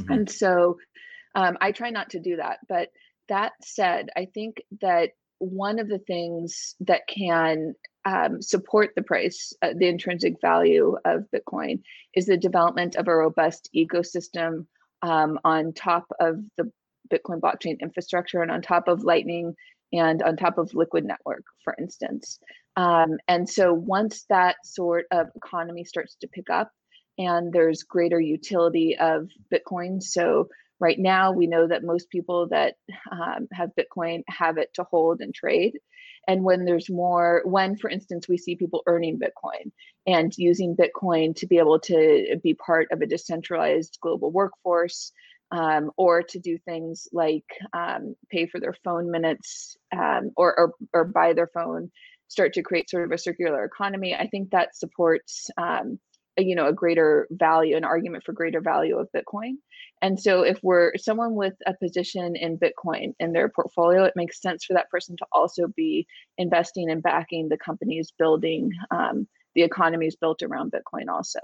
[0.00, 0.12] Mm-hmm.
[0.12, 0.76] And so,
[1.34, 2.58] um, I try not to do that.
[2.68, 2.90] But
[3.28, 9.52] that said, I think that one of the things that can um, support the price,
[9.62, 11.80] uh, the intrinsic value of Bitcoin,
[12.14, 14.66] is the development of a robust ecosystem
[15.02, 16.70] um, on top of the
[17.12, 19.54] Bitcoin blockchain infrastructure and on top of Lightning
[19.92, 22.38] and on top of Liquid Network, for instance.
[22.76, 26.70] Um, and so once that sort of economy starts to pick up
[27.18, 30.48] and there's greater utility of Bitcoin, so
[30.86, 32.74] right now we know that most people that
[33.10, 35.74] um, have Bitcoin have it to hold and trade.
[36.28, 39.72] And when there's more, when, for instance, we see people earning Bitcoin
[40.06, 45.12] and using Bitcoin to be able to be part of a decentralized global workforce,
[45.50, 50.72] um, or to do things like um, pay for their phone minutes um, or, or,
[50.92, 51.90] or buy their phone,
[52.28, 54.14] start to create sort of a circular economy.
[54.14, 55.98] I think that supports um,
[56.36, 59.54] you know a greater value, an argument for greater value of Bitcoin.
[60.02, 64.40] And so, if we're someone with a position in Bitcoin in their portfolio, it makes
[64.40, 66.06] sense for that person to also be
[66.38, 71.40] investing and backing the companies building um, the economies built around Bitcoin also.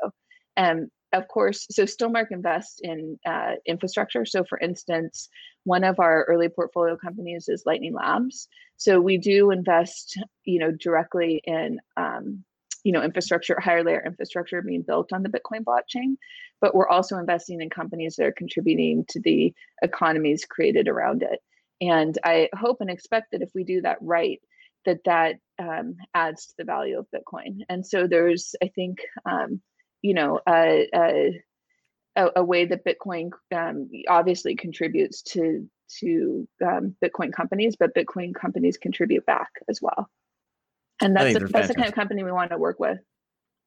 [0.57, 4.25] And of course, so Stillmark invests in uh, infrastructure.
[4.25, 5.29] So, for instance,
[5.65, 8.49] one of our early portfolio companies is Lightning Labs.
[8.77, 12.45] So we do invest, you know, directly in, um,
[12.85, 16.17] you know, infrastructure, higher layer infrastructure being built on the Bitcoin blockchain.
[16.61, 21.41] But we're also investing in companies that are contributing to the economies created around it.
[21.81, 24.41] And I hope and expect that if we do that right,
[24.85, 27.61] that that um, adds to the value of Bitcoin.
[27.69, 29.61] And so there's, I think, um,
[30.03, 30.87] you know a,
[32.17, 38.33] a, a way that Bitcoin um, obviously contributes to to um, Bitcoin companies, but Bitcoin
[38.35, 40.09] companies contribute back as well.
[41.01, 42.99] And that's the, that's the kind of company we want to work with.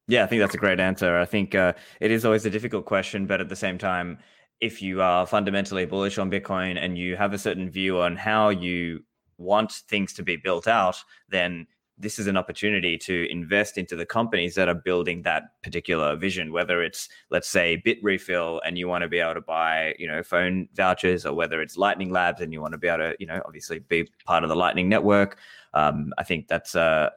[0.07, 1.17] Yeah, I think that's a great answer.
[1.17, 4.19] I think uh, it is always a difficult question, but at the same time,
[4.59, 8.49] if you are fundamentally bullish on Bitcoin and you have a certain view on how
[8.49, 9.03] you
[9.37, 10.97] want things to be built out,
[11.29, 11.67] then
[11.97, 16.51] this is an opportunity to invest into the companies that are building that particular vision
[16.51, 20.23] whether it's let's say bitrefill and you want to be able to buy you know
[20.23, 23.27] phone vouchers or whether it's lightning labs and you want to be able to you
[23.27, 25.37] know obviously be part of the lightning network
[25.73, 27.09] um, i think that's uh,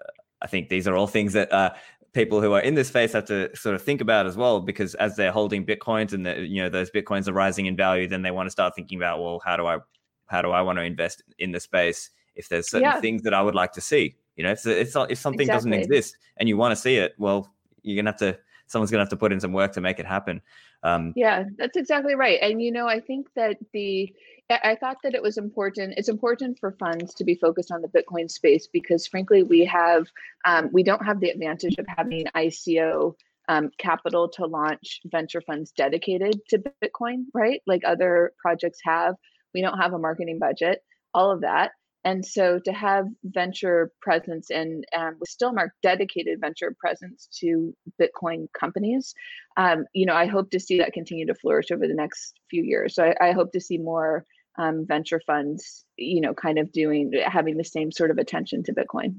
[0.42, 1.70] i think these are all things that uh,
[2.12, 4.94] people who are in this space have to sort of think about as well because
[4.96, 8.22] as they're holding bitcoins and the, you know those bitcoins are rising in value then
[8.22, 9.78] they want to start thinking about well how do i
[10.26, 13.00] how do i want to invest in the space if there's certain yeah.
[13.00, 15.46] things that i would like to see you know, if if, if something exactly.
[15.46, 18.38] doesn't exist and you want to see it, well, you're gonna have to.
[18.68, 20.42] Someone's gonna have to put in some work to make it happen.
[20.82, 22.38] Um, yeah, that's exactly right.
[22.42, 24.12] And you know, I think that the
[24.48, 25.94] I thought that it was important.
[25.96, 30.06] It's important for funds to be focused on the Bitcoin space because, frankly, we have
[30.44, 33.14] um, we don't have the advantage of having ICO
[33.48, 37.60] um, capital to launch venture funds dedicated to Bitcoin, right?
[37.66, 39.16] Like other projects have.
[39.52, 40.80] We don't have a marketing budget.
[41.12, 41.72] All of that.
[42.04, 48.46] And so to have venture presence and um, with Stillmark dedicated venture presence to Bitcoin
[48.52, 49.12] companies,
[49.56, 52.62] um, you know, I hope to see that continue to flourish over the next few
[52.62, 52.94] years.
[52.94, 54.24] So I, I hope to see more
[54.58, 58.72] um, venture funds, you know, kind of doing having the same sort of attention to
[58.72, 59.16] Bitcoin.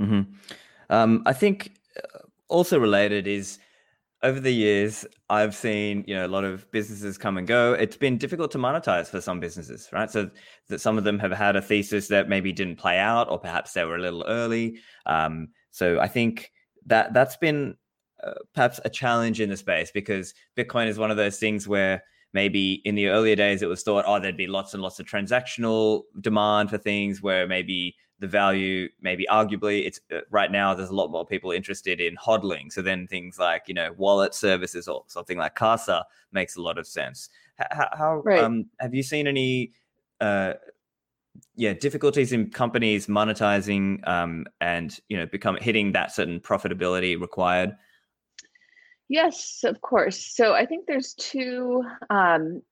[0.00, 0.22] Mm-hmm.
[0.90, 3.58] Um, I think uh, also related is
[4.22, 7.74] over the years, I've seen you know a lot of businesses come and go.
[7.74, 10.10] It's been difficult to monetize for some businesses, right?
[10.10, 10.30] So
[10.68, 13.72] that some of them have had a thesis that maybe didn't play out, or perhaps
[13.72, 14.78] they were a little early.
[15.04, 16.50] Um, so I think
[16.86, 17.76] that that's been
[18.22, 22.02] uh, perhaps a challenge in the space because Bitcoin is one of those things where
[22.36, 25.06] maybe in the earlier days it was thought, oh, there'd be lots and lots of
[25.06, 30.88] transactional demand for things where maybe the value maybe arguably it's uh, right now there's
[30.88, 32.70] a lot more people interested in hodling.
[32.70, 36.76] So then things like you know wallet services or something like casa makes a lot
[36.78, 37.30] of sense.
[37.58, 38.44] How, how right.
[38.44, 39.72] um, have you seen any
[40.20, 40.54] uh,
[41.54, 47.76] yeah difficulties in companies monetizing um, and you know become hitting that certain profitability required
[49.08, 50.34] yes of course.
[50.34, 52.62] So i think there's two um,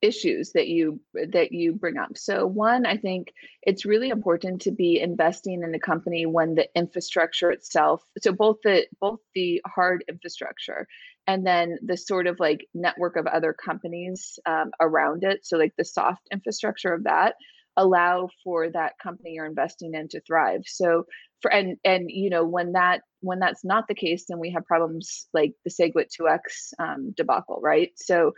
[0.00, 1.00] issues that you
[1.32, 2.16] that you bring up.
[2.16, 6.68] So one i think it's really important to be investing in a company when the
[6.74, 10.86] infrastructure itself so both the both the hard infrastructure
[11.28, 15.44] and then the sort of like network of other companies um, around it.
[15.44, 17.34] So like the soft infrastructure of that
[17.76, 20.62] allow for that company you're investing in to thrive.
[20.64, 21.04] So
[21.40, 24.64] for and and you know when that when that's not the case then we have
[24.66, 27.90] problems like the segwit 2x um, debacle right?
[27.96, 28.32] So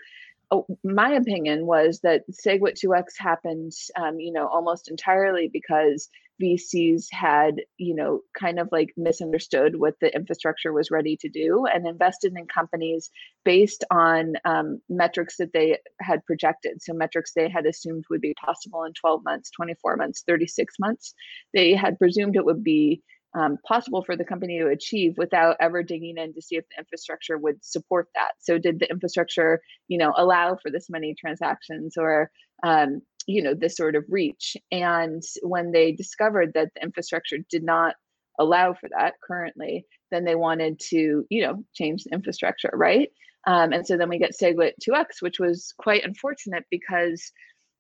[0.50, 6.08] oh, my opinion was that SegWit 2X happened, um, you know, almost entirely because
[6.40, 11.66] VCs had, you know, kind of like misunderstood what the infrastructure was ready to do
[11.66, 13.10] and invested in companies
[13.44, 16.82] based on um, metrics that they had projected.
[16.82, 21.14] So, metrics they had assumed would be possible in 12 months, 24 months, 36 months.
[21.52, 23.02] They had presumed it would be
[23.38, 26.80] um, possible for the company to achieve without ever digging in to see if the
[26.80, 28.32] infrastructure would support that.
[28.40, 32.30] So, did the infrastructure, you know, allow for this many transactions or,
[32.62, 34.56] um, you know, this sort of reach?
[34.70, 37.94] And when they discovered that the infrastructure did not
[38.38, 43.10] allow for that currently, then they wanted to, you know, change the infrastructure, right?
[43.46, 47.32] Um, and so then we get SegWit 2x, which was quite unfortunate because,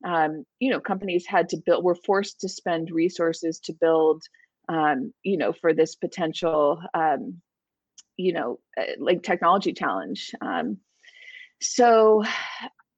[0.06, 4.22] um, you know, companies had to build, were forced to spend resources to build
[4.70, 7.40] um, you know, for this potential, um,
[8.16, 10.32] you know, uh, like technology challenge.
[10.40, 10.78] Um,
[11.60, 12.24] so,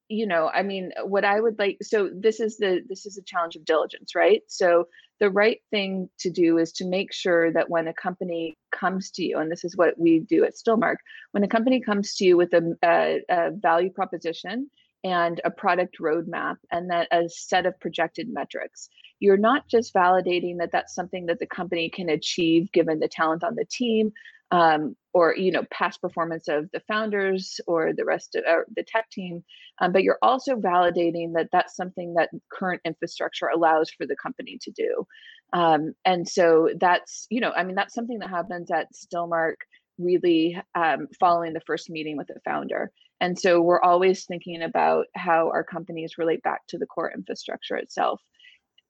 [0.09, 3.23] you know, I mean, what I would like, so this is the this is a
[3.23, 4.43] challenge of diligence, right?
[4.47, 4.89] So
[5.21, 9.25] the right thing to do is to make sure that when a company comes to
[9.25, 10.97] you, and this is what we do at Stillmark,
[11.31, 14.69] when a company comes to you with a, a, a value proposition
[15.05, 18.89] and a product roadmap and that a set of projected metrics
[19.23, 23.45] you're not just validating that that's something that the company can achieve given the talent
[23.45, 24.13] on the team
[24.53, 28.45] um, or you know past performance of the founders or the rest of
[28.77, 29.43] the tech team
[29.81, 34.59] um, but you're also validating that that's something that current infrastructure allows for the company
[34.63, 35.07] to do.
[35.55, 39.57] Um, and so that's you know i mean that's something that happens at stillmark
[39.99, 42.91] really um, following the first meeting with the founder.
[43.21, 47.77] And so we're always thinking about how our companies relate back to the core infrastructure
[47.77, 48.21] itself.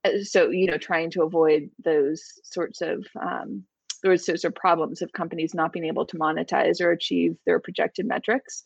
[0.04, 3.64] Uh, so you know trying to avoid those sorts of um,
[4.02, 8.62] those of problems of companies not being able to monetize or achieve their projected metrics.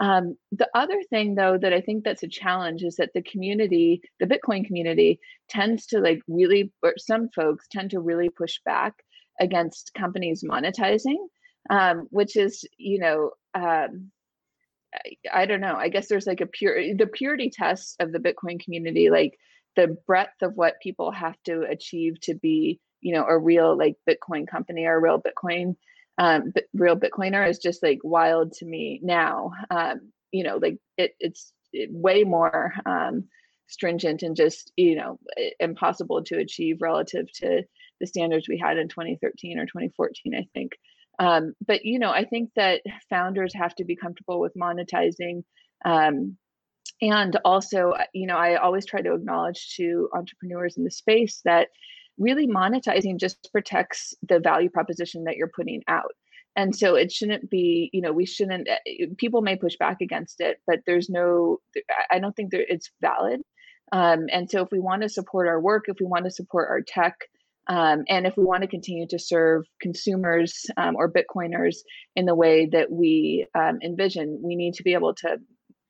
[0.00, 4.00] Um, the other thing though that i think that's a challenge is that the community
[4.20, 8.94] the bitcoin community tends to like really or some folks tend to really push back
[9.40, 11.16] against companies monetizing
[11.70, 14.10] um, which is you know um,
[14.94, 15.74] I, I don't know.
[15.74, 19.38] I guess there's like a pure the purity test of the bitcoin community like
[19.76, 23.96] the breadth of what people have to achieve to be you know a real like
[24.08, 25.76] bitcoin company or a real bitcoin
[26.18, 30.78] um b- real bitcoiner is just like wild to me now um you know like
[30.96, 33.24] it, it's it, way more um
[33.68, 35.18] stringent and just you know
[35.60, 37.62] impossible to achieve relative to
[38.00, 40.72] the standards we had in 2013 or 2014 i think.
[41.20, 45.42] Um, but you know i think that founders have to be comfortable with monetizing
[45.84, 46.36] um,
[47.02, 51.40] and also uh, you know i always try to acknowledge to entrepreneurs in the space
[51.44, 51.68] that
[52.18, 56.12] really monetizing just protects the value proposition that you're putting out
[56.56, 60.40] and so it shouldn't be you know we shouldn't uh, people may push back against
[60.40, 61.58] it but there's no
[62.10, 63.40] i don't think that it's valid
[63.90, 66.68] um, and so if we want to support our work if we want to support
[66.68, 67.14] our tech
[67.70, 71.76] um, and if we want to continue to serve consumers um, or bitcoiners
[72.16, 75.38] in the way that we um, envision we need to be able to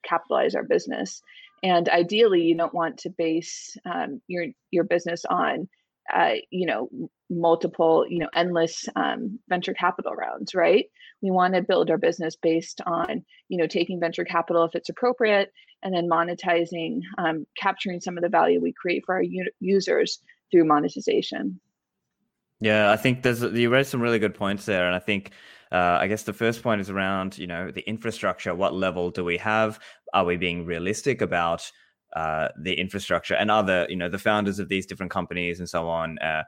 [0.09, 1.23] capitalize our business.
[1.63, 5.69] And ideally, you don't want to base um, your your business on,
[6.15, 6.89] uh, you know,
[7.31, 10.87] multiple, you know, endless um, venture capital rounds, right?
[11.23, 14.89] We want to build our business based on, you know, taking venture capital if it's
[14.89, 19.51] appropriate, and then monetizing, um, capturing some of the value we create for our u-
[19.61, 20.21] users
[20.51, 21.61] through monetization.
[22.61, 25.31] Yeah, I think there's you raised some really good points there, and I think
[25.71, 28.55] uh, I guess the first point is around you know the infrastructure.
[28.55, 29.79] What level do we have?
[30.13, 31.71] Are we being realistic about
[32.15, 35.89] uh, the infrastructure and other you know the founders of these different companies and so
[35.89, 36.19] on?
[36.19, 36.43] Uh,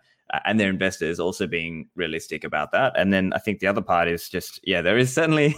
[0.45, 2.93] and their investors also being realistic about that.
[2.97, 5.57] And then I think the other part is just yeah, there is certainly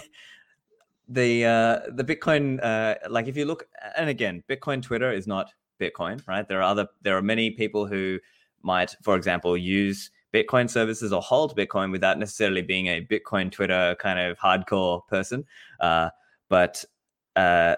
[1.08, 5.52] the uh, the Bitcoin uh, like if you look and again, Bitcoin Twitter is not
[5.80, 6.48] Bitcoin, right?
[6.48, 8.18] There are other there are many people who
[8.62, 13.96] might, for example, use Bitcoin services or hold Bitcoin without necessarily being a Bitcoin Twitter
[13.98, 15.44] kind of hardcore person.
[15.80, 16.08] Uh,
[16.48, 16.84] but
[17.36, 17.76] uh,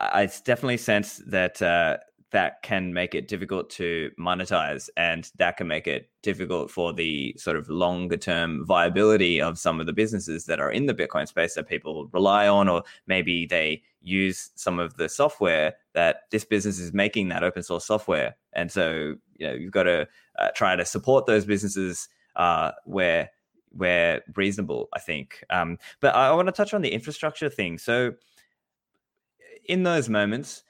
[0.00, 1.98] I definitely sense that uh,
[2.30, 7.34] that can make it difficult to monetize and that can make it difficult for the
[7.36, 11.26] sort of longer term viability of some of the businesses that are in the bitcoin
[11.26, 16.44] space that people rely on or maybe they use some of the software that this
[16.44, 18.36] business is making that open source software.
[18.52, 20.06] And so you know you've got to
[20.38, 23.30] uh, try to support those businesses uh, where
[23.72, 25.44] where reasonable i think.
[25.50, 27.78] Um, but i want to touch on the infrastructure thing.
[27.78, 28.14] So
[29.70, 30.64] in those moments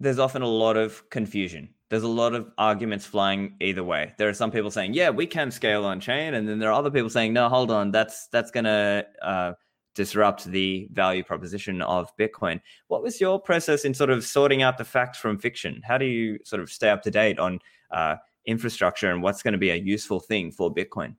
[0.00, 1.68] there's often a lot of confusion.
[1.88, 4.14] There's a lot of arguments flying either way.
[4.18, 6.78] There are some people saying, "Yeah, we can scale on chain," and then there are
[6.78, 9.52] other people saying, "No, hold on, that's that's going to uh,
[9.94, 14.76] disrupt the value proposition of Bitcoin." What was your process in sort of sorting out
[14.76, 15.82] the facts from fiction?
[15.84, 17.60] How do you sort of stay up to date on
[17.92, 18.16] uh,
[18.46, 21.14] infrastructure and what's going to be a useful thing for Bitcoin?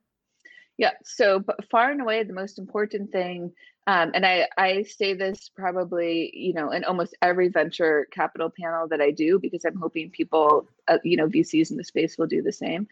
[0.76, 3.52] Yeah, so far and away, the most important thing
[3.86, 8.88] um, and I, I say this probably, you know, in almost every venture capital panel
[8.88, 12.26] that I do, because I'm hoping people, uh, you know, VCs in the space will
[12.26, 12.88] do the same.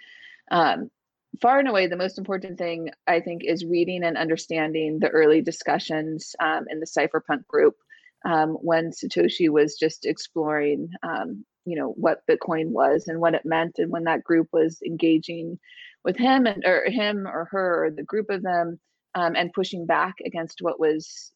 [0.51, 0.91] Um,
[1.41, 5.41] far and away, the most important thing I think is reading and understanding the early
[5.41, 7.77] discussions um, in the cypherpunk group
[8.27, 13.47] um, when Satoshi was just exploring, um, you know, what Bitcoin was and what it
[13.47, 15.59] meant, and when that group was engaging
[16.05, 18.79] with him and or him or her or the group of them
[19.15, 21.33] um, and pushing back against what was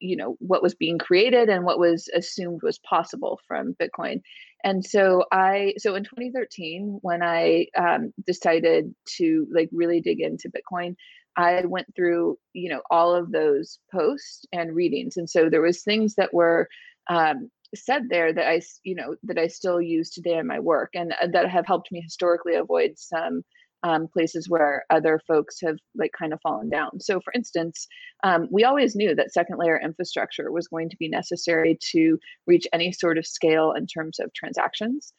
[0.00, 4.22] you know what was being created and what was assumed was possible from bitcoin.
[4.64, 10.50] And so i so in 2013 when i um, decided to like really dig into
[10.50, 10.94] bitcoin
[11.36, 15.16] i went through you know all of those posts and readings.
[15.16, 16.68] And so there was things that were
[17.08, 20.90] um, said there that i you know that i still use today in my work
[20.94, 23.42] and uh, that have helped me historically avoid some
[23.82, 27.00] um, places where other folks have like kind of fallen down.
[27.00, 27.86] So, for instance,
[28.24, 32.66] um, we always knew that second layer infrastructure was going to be necessary to reach
[32.72, 35.12] any sort of scale in terms of transactions.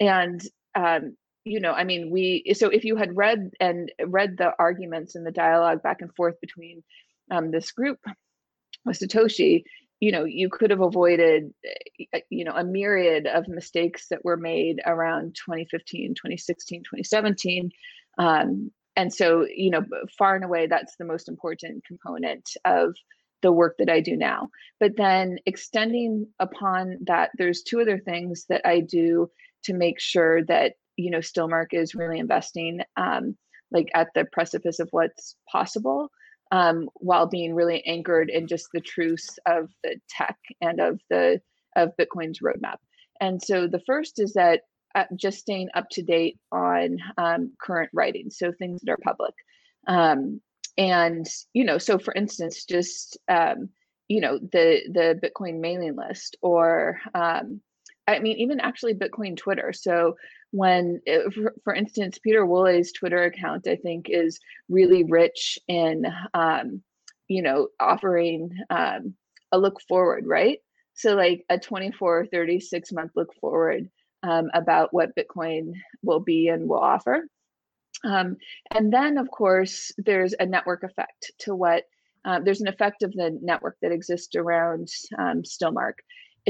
[0.00, 0.40] And
[0.74, 5.14] um, you know, I mean, we so if you had read and read the arguments
[5.14, 6.82] and the dialogue back and forth between
[7.30, 7.98] um, this group
[8.84, 9.64] with Satoshi,
[10.00, 11.52] you know you could have avoided
[12.12, 17.70] eh, you know a myriad of mistakes that were made around 2015 2016 2017
[18.18, 19.82] um, and so, you know,
[20.16, 22.94] far and away, that's the most important component of
[23.42, 24.48] the work that I do now.
[24.80, 29.28] But then extending upon that, there's two other things that I do
[29.64, 33.36] to make sure that, you know, Stillmark is really investing um,
[33.72, 36.10] like at the precipice of what's possible.
[36.52, 41.40] Um, while being really anchored in just the truths of the tech and of the
[41.74, 42.76] of Bitcoin's roadmap.
[43.20, 44.60] And so the first is that
[44.94, 49.34] uh, just staying up to date on um, current writing, so things that are public.
[49.86, 50.40] Um,
[50.76, 53.70] and you know, so for instance, just um,
[54.08, 57.60] you know the the Bitcoin mailing list, or um,
[58.06, 59.72] I mean, even actually Bitcoin Twitter.
[59.72, 60.16] So
[60.50, 64.38] when, it, uh, for, for, instance, Pieter Wuille's Twitter account, I think, is
[64.68, 66.82] really rich in um,
[67.28, 69.14] you know offering um,
[69.52, 70.58] a look forward, right?
[70.94, 73.90] So like a 24 36 month look forward
[74.24, 77.28] um, about what Bitcoin will be and will offer.
[78.04, 78.36] Um,
[78.70, 81.84] and then, of course, there's a network effect to what
[82.24, 85.94] uh, there's an effect of the network that exists around um, Stillmark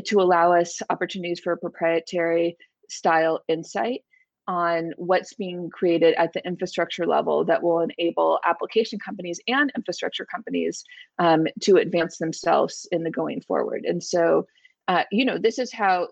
[0.04, 2.56] to allow us opportunities for proprietary
[2.88, 4.02] style insight
[4.46, 10.26] on what's being created at the infrastructure level that will enable application companies and infrastructure
[10.26, 10.84] companies
[11.18, 13.84] um, to advance themselves in the going forward.
[13.84, 14.46] And so
[14.88, 16.06] uh, you know, this is how uh,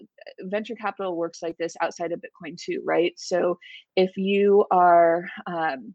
[0.45, 3.13] venture capital works like this outside of Bitcoin too, right?
[3.17, 3.59] So
[3.97, 5.95] if you are, um,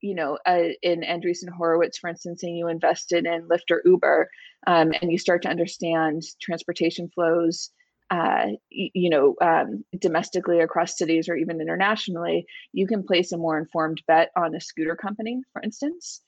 [0.00, 4.28] you know, uh, in Andreessen Horowitz, for instance, and you invested in Lyft or Uber,
[4.66, 7.70] um, and you start to understand transportation flows,
[8.10, 13.58] uh, you know, um, domestically across cities or even internationally, you can place a more
[13.58, 16.22] informed bet on a scooter company, for instance.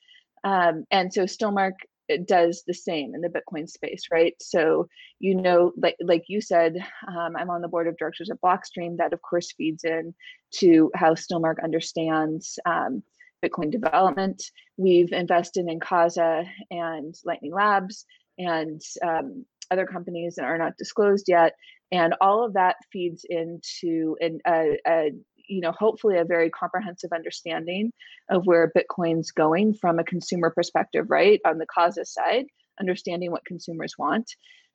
[0.44, 1.74] Um, and so Stillmark
[2.26, 4.34] does the same in the Bitcoin space, right?
[4.40, 4.88] So,
[5.18, 6.76] you know, like like you said,
[7.08, 8.96] um, I'm on the board of directors at Blockstream.
[8.96, 10.14] That, of course, feeds in
[10.54, 13.02] to how Stillmark understands um,
[13.44, 14.42] Bitcoin development.
[14.76, 18.04] We've invested in Casa and Lightning Labs
[18.38, 21.54] and um, other companies that are not disclosed yet,
[21.92, 25.12] and all of that feeds into an, a, a
[25.50, 27.92] you know, hopefully a very comprehensive understanding
[28.30, 31.40] of where Bitcoin's going from a consumer perspective, right?
[31.44, 32.46] On the Casa side,
[32.78, 34.30] understanding what consumers want,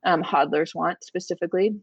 [0.06, 1.76] um, hodlers want specifically,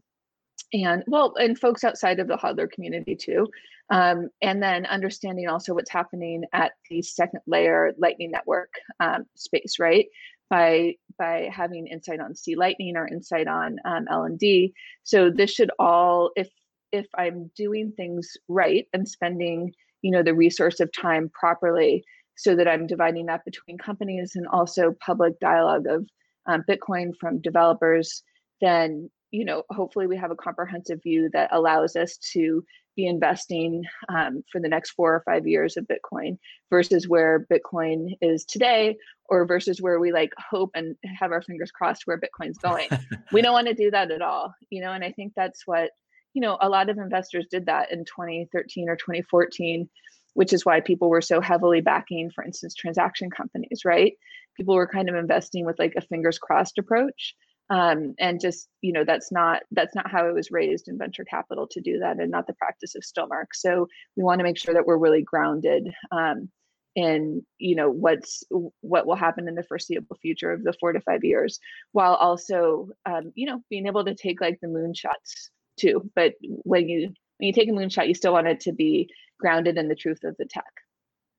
[0.73, 3.47] and well, and folks outside of the hodler community too.
[3.89, 9.77] Um, and then understanding also what's happening at the second layer Lightning Network um, space,
[9.79, 10.05] right?
[10.49, 14.73] By by having insight on C Lightning or insight on um, LND.
[15.03, 16.49] So this should all, if
[16.93, 22.55] if I'm doing things right and spending, you know, the resource of time properly, so
[22.55, 26.07] that I'm dividing that between companies and also public dialogue of
[26.45, 28.23] um, Bitcoin from developers,
[28.61, 32.63] then you know hopefully we have a comprehensive view that allows us to
[32.95, 36.37] be investing um, for the next four or five years of Bitcoin
[36.69, 41.71] versus where Bitcoin is today, or versus where we like hope and have our fingers
[41.71, 42.87] crossed where Bitcoin's going.
[43.31, 44.91] we don't want to do that at all, you know.
[44.91, 45.91] And I think that's what
[46.33, 49.89] you know a lot of investors did that in 2013 or 2014
[50.33, 54.13] which is why people were so heavily backing for instance transaction companies right?
[54.57, 57.35] People were kind of investing with like a fingers crossed approach
[57.69, 61.25] um, and just you know that's not that's not how it was raised in venture
[61.25, 63.47] capital to do that and not the practice of stillmark.
[63.53, 66.49] So we want to make sure that we're really grounded um,
[66.95, 68.43] in you know what's
[68.81, 71.59] what will happen in the foreseeable future of the four to five years
[71.93, 76.87] while also um, you know being able to take like the moonshots too but when
[76.87, 77.07] you
[77.37, 79.09] when you take a moonshot you still want it to be
[79.39, 80.71] grounded in the truth of the tech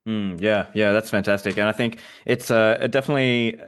[0.08, 3.58] mm, yeah yeah that's fantastic and i think it's uh, definitely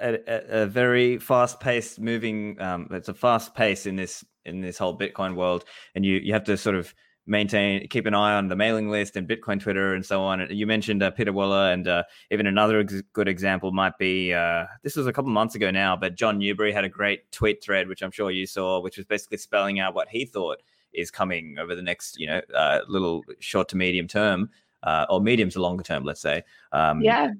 [0.00, 4.78] a, a very fast paced moving um, it's a fast pace in this in this
[4.78, 5.64] whole bitcoin world
[5.94, 6.92] and you you have to sort of
[7.26, 10.44] maintain keep an eye on the mailing list and bitcoin twitter and so on.
[10.50, 14.66] You mentioned uh, Pieter Wuille and uh, even another ex- good example might be uh,
[14.82, 17.88] this was a couple months ago now but john newbery had a great tweet thread
[17.88, 20.62] which i'm sure you saw which was basically spelling out what he thought
[20.92, 24.50] is coming over the next you know uh, little short to medium term
[24.82, 26.42] uh, or medium to longer term let's say.
[26.72, 27.30] Um, yeah.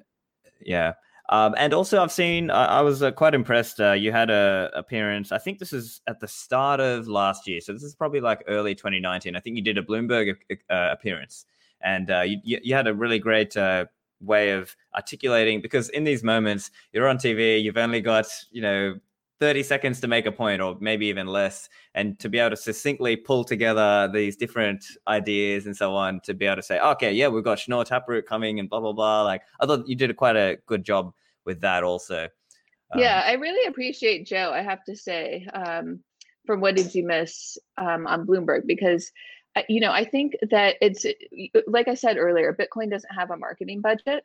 [0.60, 0.92] yeah
[1.32, 2.50] um, and also, I've seen.
[2.50, 3.80] I, I was uh, quite impressed.
[3.80, 5.32] Uh, you had a appearance.
[5.32, 8.44] I think this is at the start of last year, so this is probably like
[8.48, 9.34] early 2019.
[9.34, 11.46] I think you did a Bloomberg uh, appearance,
[11.80, 13.86] and uh, you, you had a really great uh,
[14.20, 15.62] way of articulating.
[15.62, 17.62] Because in these moments, you're on TV.
[17.62, 18.96] You've only got you know
[19.40, 22.56] 30 seconds to make a point, or maybe even less, and to be able to
[22.56, 27.10] succinctly pull together these different ideas and so on, to be able to say, okay,
[27.10, 29.22] yeah, we've got Schnorr Taproot coming, and blah blah blah.
[29.22, 31.14] Like I thought you did quite a good job
[31.44, 32.28] with that also.
[32.92, 34.50] Um, yeah, I really appreciate Joe.
[34.52, 36.00] I have to say, um,
[36.46, 38.66] from what did you miss um, on Bloomberg?
[38.66, 39.10] Because
[39.54, 41.04] uh, you know, I think that it's
[41.66, 44.24] like I said earlier, Bitcoin doesn't have a marketing budget,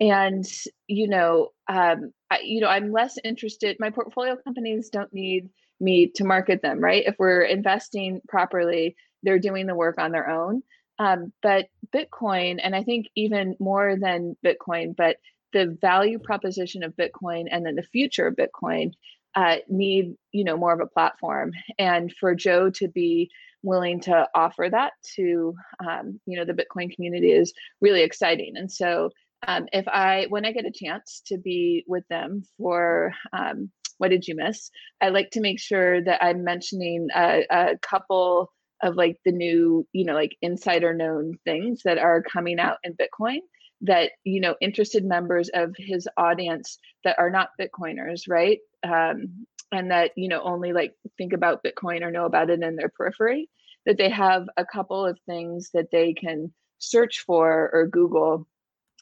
[0.00, 0.46] and
[0.86, 3.76] you know, um, I, you know, I'm less interested.
[3.80, 5.48] My portfolio companies don't need
[5.80, 7.04] me to market them, right?
[7.06, 10.62] If we're investing properly, they're doing the work on their own.
[10.98, 15.16] Um, but Bitcoin, and I think even more than Bitcoin, but
[15.52, 18.92] the value proposition of Bitcoin and then the future of Bitcoin
[19.34, 21.52] uh, need you know more of a platform.
[21.78, 23.30] And for Joe to be
[23.62, 25.54] willing to offer that to
[25.86, 28.56] um, you know the Bitcoin community is really exciting.
[28.56, 29.10] And so
[29.46, 34.10] um, if I when I get a chance to be with them for um, what
[34.10, 34.70] did you miss?
[35.00, 39.86] I like to make sure that I'm mentioning a, a couple of like the new
[39.92, 43.38] you know like insider known things that are coming out in Bitcoin
[43.82, 48.58] that you know interested members of his audience that are not bitcoiners right?
[48.82, 52.76] Um, and that you know only like think about bitcoin or know about it in
[52.76, 53.48] their periphery
[53.86, 58.46] that they have a couple of things that they can search for or google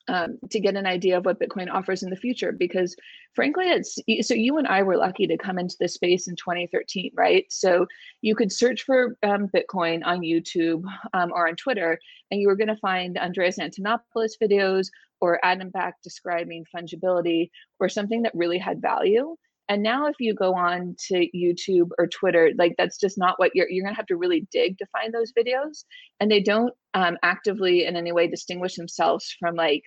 [0.09, 2.53] um, to get an idea of what Bitcoin offers in the future.
[2.53, 2.97] Because
[3.35, 7.13] frankly, it's so you and I were lucky to come into the space in 2013,
[7.15, 7.45] right?
[7.51, 7.87] So
[8.23, 11.99] you could search for um, Bitcoin on YouTube um, or on Twitter,
[12.31, 14.89] and you were going to find Andreas Antonopoulos videos
[15.21, 17.51] or Adam Back describing fungibility
[17.81, 19.37] or something that really had value.
[19.69, 23.51] And now, if you go on to YouTube or Twitter, like that's just not what
[23.55, 23.69] you're.
[23.69, 25.85] You're gonna have to really dig to find those videos,
[26.21, 29.83] and they don't um, actively in any way distinguish themselves from like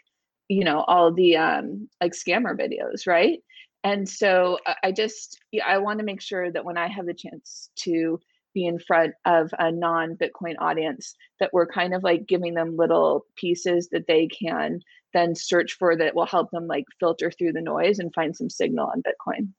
[0.50, 3.40] you know all the um like scammer videos right?
[3.86, 7.70] And so i just i want to make sure that when i have the chance
[7.78, 8.20] to
[8.54, 12.76] be in front of a non bitcoin audience that we're kind of like giving them
[12.76, 14.80] little pieces that they can
[15.14, 18.50] then search for that will help them like filter through the noise and find some
[18.50, 19.50] signal on bitcoin.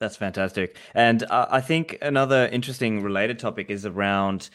[0.00, 0.76] That's fantastic.
[0.94, 4.50] And uh, i think another interesting related topic is around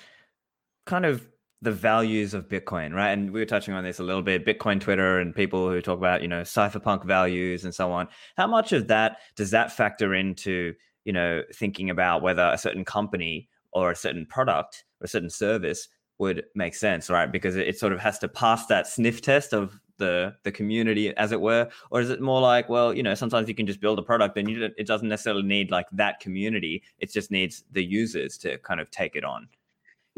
[0.85, 1.27] kind of
[1.61, 3.09] the values of Bitcoin, right?
[3.09, 5.97] And we were touching on this a little bit, Bitcoin Twitter and people who talk
[5.97, 8.07] about, you know, cypherpunk values and so on.
[8.37, 12.85] How much of that does that factor into, you know, thinking about whether a certain
[12.85, 17.31] company or a certain product or a certain service would make sense, right?
[17.31, 21.33] Because it, sort of has to pass that sniff test of the the community, as
[21.33, 23.99] it were, or is it more like, well, you know, sometimes you can just build
[23.99, 27.83] a product and you, it doesn't necessarily need like that community; it just needs the
[27.83, 29.49] users to kind of take it on.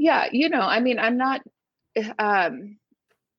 [0.02, 1.42] Yeah, you know, I mean, I'm not
[2.18, 2.78] um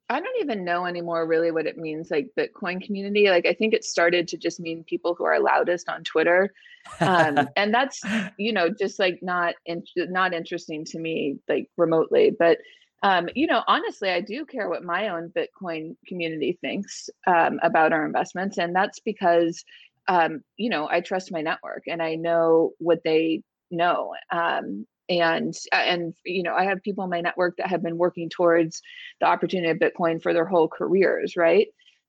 [0.08, 3.28] I don't even know anymore really what it means like Bitcoin community.
[3.30, 6.54] Like I think it started to just mean people who are loudest on Twitter.
[7.00, 8.00] Um, and that's,
[8.38, 12.58] you know, just like not in, not interesting to me like remotely, but
[13.02, 17.92] um, you know, honestly, I do care what my own Bitcoin community thinks um, about
[17.92, 18.56] our investments.
[18.58, 19.64] And that's because,
[20.06, 23.42] um, you know, I trust my network and I know what they
[23.72, 24.14] know.
[24.30, 24.86] Um,
[25.20, 28.28] and uh, and you know i have people in my network that have been working
[28.28, 28.80] towards
[29.20, 31.68] the opportunity of bitcoin for their whole careers right?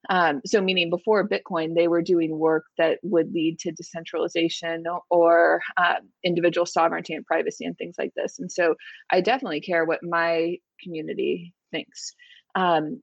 [0.09, 5.61] Um, so meaning before bitcoin they were doing work that would lead to decentralization or
[5.77, 5.95] uh,
[6.25, 8.39] individual sovereignty and privacy and things like this.
[8.39, 8.75] And so
[9.11, 12.13] i definitely care what my community thinks.
[12.55, 13.01] Um,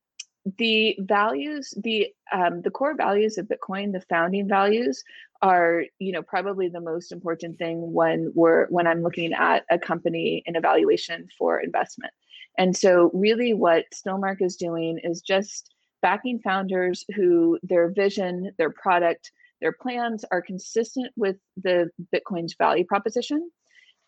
[0.59, 5.03] the values the um, the core values of bitcoin the founding values
[5.43, 9.78] are you know probably the most important thing when we're when i'm looking at a
[9.78, 12.12] company in evaluation for investment.
[12.59, 15.72] And so really what stillmark is doing is just
[16.03, 22.84] backing founders who their vision their product their plans are consistent with the bitcoin's value
[22.84, 23.51] proposition.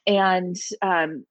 [0.06, 1.24] And um,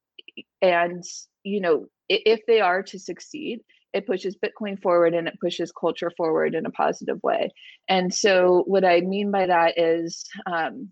[0.62, 1.04] and
[1.44, 3.62] you know if they are to succeed
[3.94, 7.52] it pushes Bitcoin forward and it pushes culture forward in a positive way.
[7.88, 10.92] And so, what I mean by that is, um,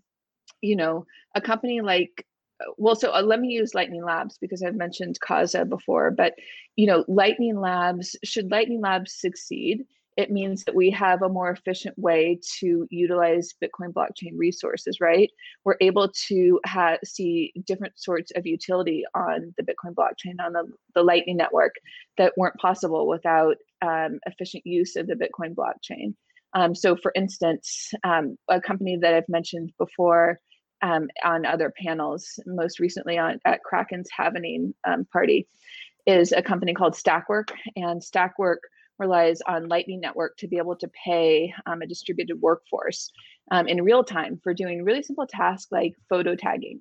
[0.60, 2.26] you know, a company like
[2.76, 6.34] well so uh, let me use lightning labs because i've mentioned Casa before but
[6.76, 9.84] you know lightning labs should lightning labs succeed
[10.20, 15.30] it means that we have a more efficient way to utilize Bitcoin blockchain resources, right?
[15.64, 20.64] We're able to ha- see different sorts of utility on the Bitcoin blockchain, on the,
[20.94, 21.74] the Lightning Network,
[22.18, 26.14] that weren't possible without um, efficient use of the Bitcoin blockchain.
[26.52, 30.38] Um, so, for instance, um, a company that I've mentioned before
[30.82, 35.46] um, on other panels, most recently on at Kraken's Havening um, party,
[36.06, 38.58] is a company called Stakwork, and Stakwork
[39.00, 43.10] relies on Lightning Network to be able to pay um, a distributed workforce
[43.50, 46.80] um, in real time for doing really simple tasks like photo tagging.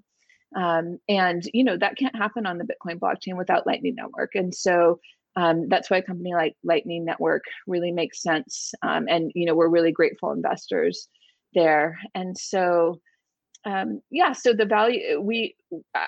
[0.55, 4.35] Um, and you know that can't happen on the Bitcoin blockchain without Lightning Network.
[4.35, 4.99] And so
[5.35, 8.73] um, that's why a company like Lightning Network really makes sense.
[8.81, 11.07] Um, and you know we're really grateful investors
[11.53, 11.97] there.
[12.13, 12.99] And so
[13.65, 15.55] um, yeah so the value we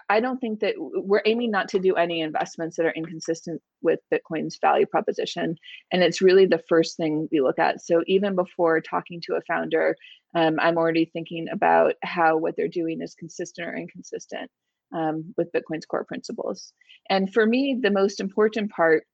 [0.10, 4.00] i don't think that we're aiming not to do any investments that are inconsistent with
[4.14, 5.56] bitcoin's value proposition
[5.92, 7.82] and it's really the first thing we look at.
[7.82, 9.96] So even before talking to a founder
[10.36, 14.50] um, i'm already thinking about how what they're doing is consistent or inconsistent
[14.94, 16.74] um, with bitcoin's core principles.
[17.10, 19.06] And for me the most important part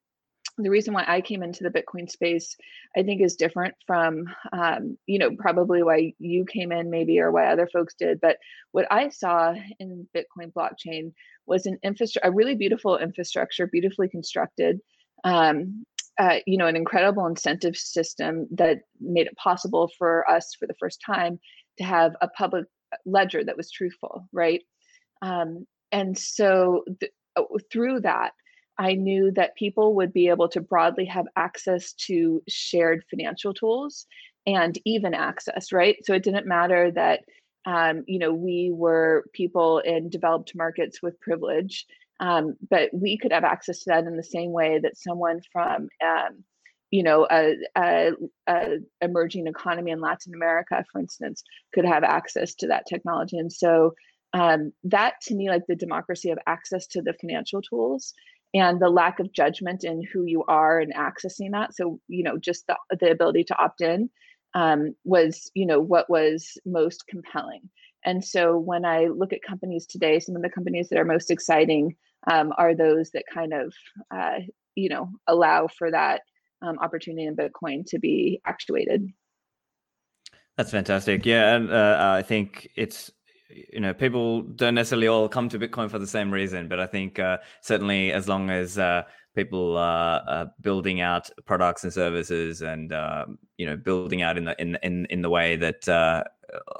[0.57, 2.55] the reason why I came into the Bitcoin space,
[2.97, 7.31] I think, is different from, um, you know, probably why you came in, maybe, or
[7.31, 8.19] why other folks did.
[8.19, 8.37] But
[8.71, 11.13] what I saw in Bitcoin blockchain
[11.45, 14.79] was an infrastructure, a really beautiful infrastructure, beautifully constructed.
[15.23, 15.85] Um,
[16.19, 20.73] uh, you know, an incredible incentive system that made it possible for us, for the
[20.79, 21.39] first time,
[21.77, 22.65] to have a public
[23.05, 24.63] ledger that was truthful, right?
[25.21, 27.11] Um, and so th-
[27.71, 28.31] through that
[28.77, 34.05] I knew that people would be able to broadly have access to shared financial tools
[34.45, 35.97] and even access, right?
[36.05, 37.21] So it didn't matter that,
[37.65, 41.85] um, you know, we were people in developed markets with privilege,
[42.19, 45.89] um, but we could have access to that in the same way that someone from,
[46.03, 46.43] um,
[46.91, 48.11] you know, a, a,
[48.47, 53.37] a, emerging economy in Latin America, for instance, could have access to that technology.
[53.37, 53.93] And so
[54.33, 58.13] um, that to me, like the democracy of access to the financial tools
[58.59, 61.75] and the lack of judgment in who you are and accessing that.
[61.75, 64.09] So you know just the, the ability to opt in
[64.53, 67.69] um, was you know what was most compelling.
[68.05, 71.29] And so when i look at companies today some of the companies that are most
[71.31, 71.95] exciting
[72.31, 73.73] um, are those that kind of
[74.11, 74.39] uh,
[74.75, 76.21] you know allow for that
[76.61, 79.07] um, opportunity in bitcoin to be actuated.
[80.55, 81.25] That's fantastic.
[81.25, 83.11] Yeah and uh, i think it's
[83.49, 86.85] you know people don't necessarily all come to bitcoin for the same reason but i
[86.85, 89.03] think uh, certainly as long as uh,
[89.35, 94.45] people are uh, building out products and services and um, you know building out in
[94.45, 96.23] the in in, in the way that uh,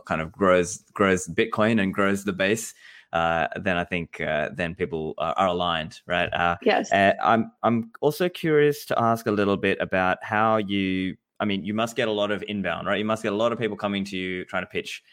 [0.05, 2.74] kind of grows grows bitcoin and grows the base
[3.13, 6.30] uh, then I think uh, then people are, are aligned, right?
[6.61, 6.89] yes.
[6.91, 11.15] I'm I'm also curious to ask a little bit about how you.
[11.39, 12.97] I mean, you must get a lot of inbound, right?
[12.97, 15.03] You must get a lot of people coming to you trying to pitch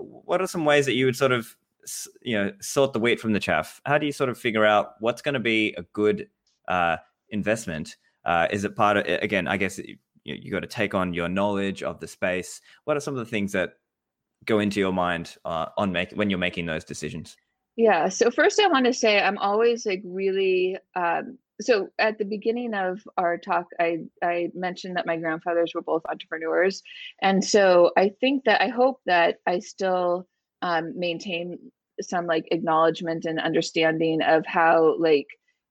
[0.00, 1.56] what are some ways that you would sort of
[2.22, 3.80] you know sort the wheat from the chaff?
[3.86, 6.28] How do you sort of figure out what's going to be a good
[6.68, 6.96] uh,
[7.30, 7.96] investment?
[8.24, 9.48] Uh, is it part of again?
[9.48, 12.60] I guess you, you got to take on your knowledge of the space.
[12.84, 13.74] What are some of the things that
[14.44, 17.36] go into your mind uh, on make when you're making those decisions?
[17.76, 18.08] Yeah.
[18.08, 22.74] So first, I want to say I'm always like really um, so at the beginning
[22.74, 26.82] of our talk, I I mentioned that my grandfathers were both entrepreneurs,
[27.20, 30.28] and so I think that I hope that I still
[30.62, 31.58] um, maintain
[32.00, 35.26] some like acknowledgement and understanding of how like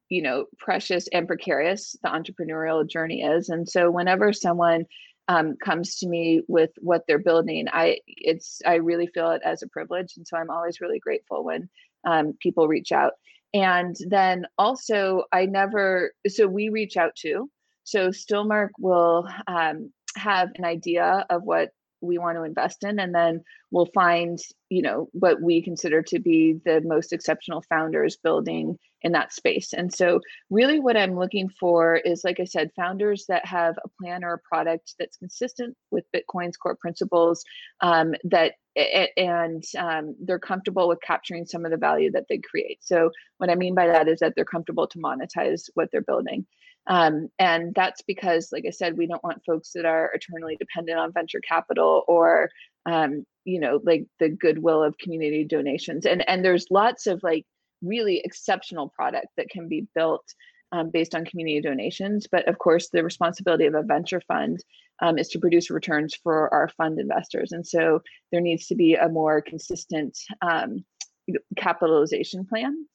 [0.10, 3.50] you know precious and precarious the entrepreneurial journey is.
[3.50, 4.86] And so whenever someone
[5.30, 9.62] um, comes to me with what they're building i it's i really feel it as
[9.62, 10.14] a privilege.
[10.18, 11.70] And so i'm always really grateful when
[12.06, 13.14] um, people reach out
[13.54, 17.50] and then also i never so we reach out to,
[17.84, 21.70] so stillmark will um, have an idea of what
[22.02, 23.42] we want to invest in and then
[23.72, 24.40] we'll find
[24.70, 28.78] you know what we consider to be the most exceptional founders building
[29.08, 29.74] in that space.
[29.74, 33.90] And so really what i'm looking for is like i said founders that have a
[34.00, 37.44] plan or a product that's consistent with bitcoin's core principles
[37.82, 38.54] um, that
[39.18, 42.78] and um, they're comfortable with capturing some of the value that they create.
[42.82, 46.46] So what i mean by that is that they're comfortable to monetize what they're building.
[46.90, 50.98] Um, and that's because, like I said, we don't want folks that are eternally dependent
[50.98, 52.50] on venture capital or,
[52.86, 56.06] um, you know, like the goodwill of community donations.
[56.06, 57.46] And and there's lots of like
[57.82, 60.26] really exceptional product that can be built
[60.72, 62.28] um, based on community donations.
[62.30, 64.64] But of course, the responsibility of a venture fund
[65.02, 67.52] um, is to produce returns for our fund investors.
[67.52, 68.02] And so
[68.32, 70.84] there needs to be a more consistent um,
[71.56, 72.86] capitalization plan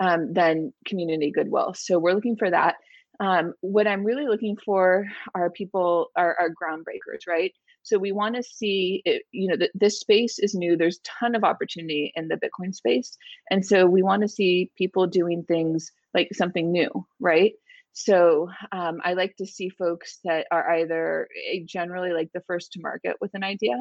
[0.00, 1.74] um, than community goodwill.
[1.74, 2.76] So we're looking for that
[3.20, 7.52] um, what i'm really looking for are people are, are groundbreakers right
[7.86, 11.08] so we want to see it, you know that this space is new there's a
[11.20, 13.16] ton of opportunity in the bitcoin space
[13.50, 17.52] and so we want to see people doing things like something new right?
[17.98, 22.72] So um, i like to see folks that are either eh, generally like the first
[22.72, 23.76] to market with an idea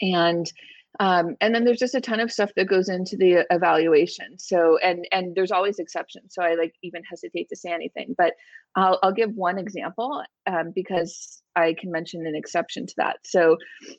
[0.00, 0.50] and
[1.00, 4.38] um, and then there's just a ton of stuff that goes into the evaluation.
[4.38, 8.14] So and and there's always exceptions so i like even hesitate to say anything.
[8.16, 8.34] But
[8.76, 13.18] i'll, I'll give one example um, because i can mention an exception to that.
[13.24, 13.56] So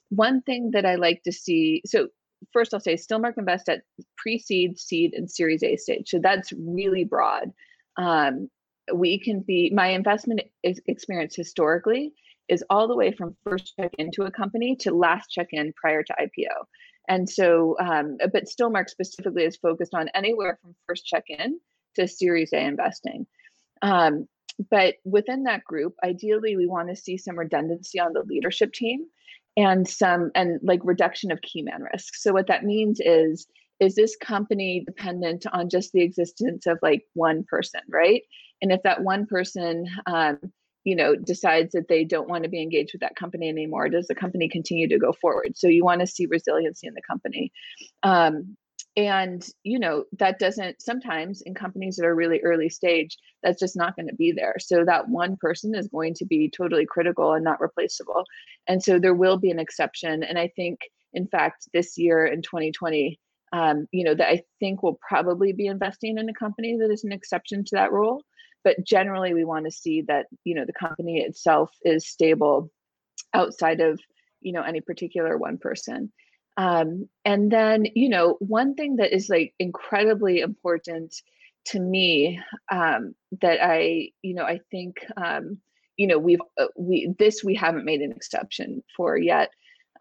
[0.09, 2.09] one thing that i like to see so
[2.51, 3.83] first i'll say Stillmark invest at
[4.17, 6.09] pre-seed seed and series a stage.
[6.09, 7.51] So that's really broad.
[7.97, 8.49] Um,
[8.93, 12.13] we can be my investment experience historically
[12.49, 16.03] is all the way from first check into a company to last check in prior
[16.03, 16.65] to IPO.
[17.07, 21.59] And so, um, but Stillmark specifically is focused on anywhere from first check in
[21.95, 23.27] to Series A investing.
[23.81, 24.27] Um,
[24.69, 29.05] but within that group, ideally, we want to see some redundancy on the leadership team
[29.57, 32.15] and some and like reduction of key man risk.
[32.15, 33.47] So what that means is
[33.79, 38.21] is this company dependent on just the existence of like one person, right?
[38.61, 40.39] And if that one person um,
[40.83, 44.07] you know decides that they don't want to be engaged with that company anymore does
[44.07, 45.57] the company continue to go forward?
[45.57, 47.51] So you want to see resiliency in the company.
[48.03, 48.57] Um,
[48.95, 53.75] and you know that doesn't sometimes in companies that are really early stage that's just
[53.75, 54.55] not going to be there.
[54.59, 58.23] So that one person is going to be totally critical and not replaceable.
[58.67, 60.23] And so there will be an exception.
[60.23, 60.79] And i think
[61.13, 63.19] in fact this year in 2020
[63.53, 67.03] um, you know that i think we'll probably be investing in a company that is
[67.03, 68.23] an exception to that rule
[68.63, 72.71] but generally we want to see that you know the company itself is stable
[73.33, 73.99] outside of
[74.41, 76.11] you know any particular one person.
[76.55, 81.15] Um, and then you know one thing that is like incredibly important
[81.65, 82.39] to me
[82.71, 85.57] um, that i you know i think um,
[85.97, 89.49] you know we've uh, we this we haven't made an exception for yet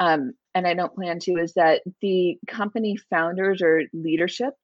[0.01, 4.55] um, and i don't plan to is that the company founders or leadership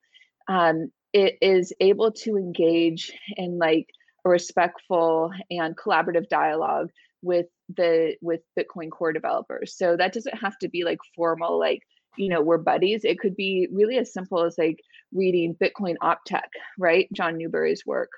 [0.49, 3.87] um, it is able to engage in like
[4.25, 6.91] a respectful and collaborative dialogue
[7.23, 7.47] with
[7.77, 9.77] the with bitcoin core developers.
[9.77, 11.83] So that doesn't have to be like formal like
[12.17, 13.05] you know we're buddies.
[13.05, 14.81] It could be really as simple as like
[15.13, 16.49] reading bitcoin optech
[16.79, 17.09] right?
[17.13, 18.11] John Newbery's work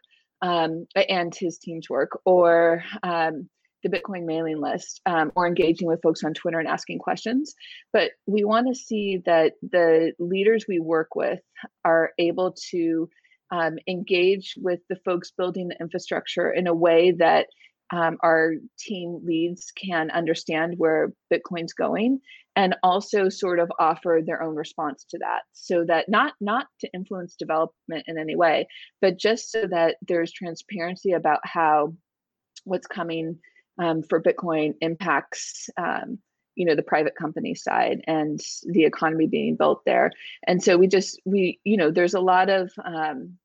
[0.43, 3.49] um, and his team's work or um,
[3.83, 7.55] the Bitcoin mailing list um, or engaging with folks on Twitter and asking questions.
[7.93, 11.41] But we want to see that the leaders we work with
[11.85, 13.09] are able to
[13.51, 17.47] um, engage with the folks building the infrastructure in a way that
[17.93, 22.21] um, our team leads can understand where Bitcoin's going
[22.57, 26.91] and also sort of offer their own response to that so that not not to
[26.93, 28.67] influence development in any way
[29.01, 31.95] but just so that there's transparency about how
[32.65, 33.39] what's coming
[33.81, 36.19] um, for Bitcoin impacts um,
[36.55, 40.11] you know the private company side and the economy being built there.
[40.47, 43.39] And so we just we you know there's a lot of um,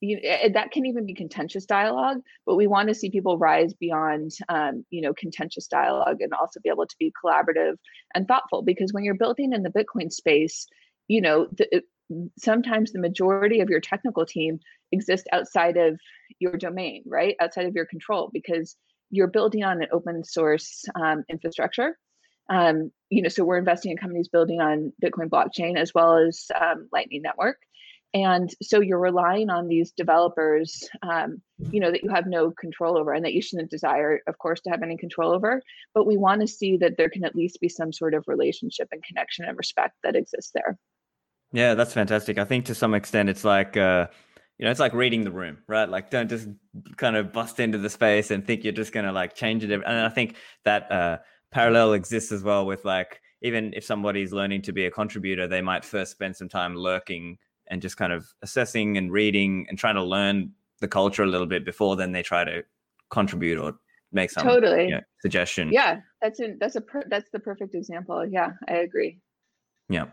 [0.00, 0.20] you,
[0.54, 4.84] that can even be contentious dialogue, but we want to see people rise beyond um,
[4.90, 7.76] you know contentious dialogue and also be able to be collaborative
[8.14, 10.66] and thoughtful because when you're building in the Bitcoin space,
[11.08, 11.82] you know the
[12.36, 14.58] sometimes the majority of your technical team
[14.92, 15.98] exists outside of
[16.40, 17.36] your domain, right?
[17.40, 18.76] Outside of your control because
[19.10, 21.98] you're building on an open source um, infrastructure.
[22.48, 26.46] Um, you know, so we're investing in companies building on Bitcoin blockchain as well as
[26.60, 27.58] um, Lightning Network.
[28.12, 31.40] And so you're relying on these developers um,
[31.70, 34.60] you know that you have no control over and that you shouldn't desire of course
[34.62, 35.62] to have any control over.
[35.94, 38.88] But we want to see that there can at least be some sort of relationship
[38.90, 40.76] and connection and respect that exists there.
[41.52, 42.38] Yeah that's fantastic.
[42.38, 44.08] I think to some extent it's like uh
[44.60, 46.46] you know it's like reading the room right like don't just
[46.96, 49.72] kind of bust into the space and think you're just going to like change it
[49.72, 51.18] and i think that uh
[51.50, 55.62] parallel exists as well with like even if somebody's learning to be a contributor they
[55.62, 57.38] might first spend some time lurking
[57.68, 61.46] and just kind of assessing and reading and trying to learn the culture a little
[61.46, 62.62] bit before then they try to
[63.10, 63.74] contribute or
[64.12, 65.70] make some totally you know, suggestion.
[65.72, 68.26] Yeah, that's a that's a per, that's the perfect example.
[68.26, 69.18] Yeah, I agree.
[69.88, 70.06] Yeah.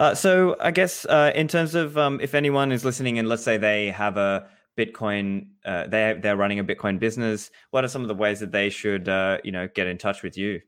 [0.00, 3.44] Uh, so I guess uh, in terms of um, if anyone is listening and let's
[3.44, 4.48] say they have a
[4.78, 7.50] Bitcoin, uh, they they're running a Bitcoin business.
[7.70, 10.22] What are some of the ways that they should uh, you know get in touch
[10.22, 10.62] with you?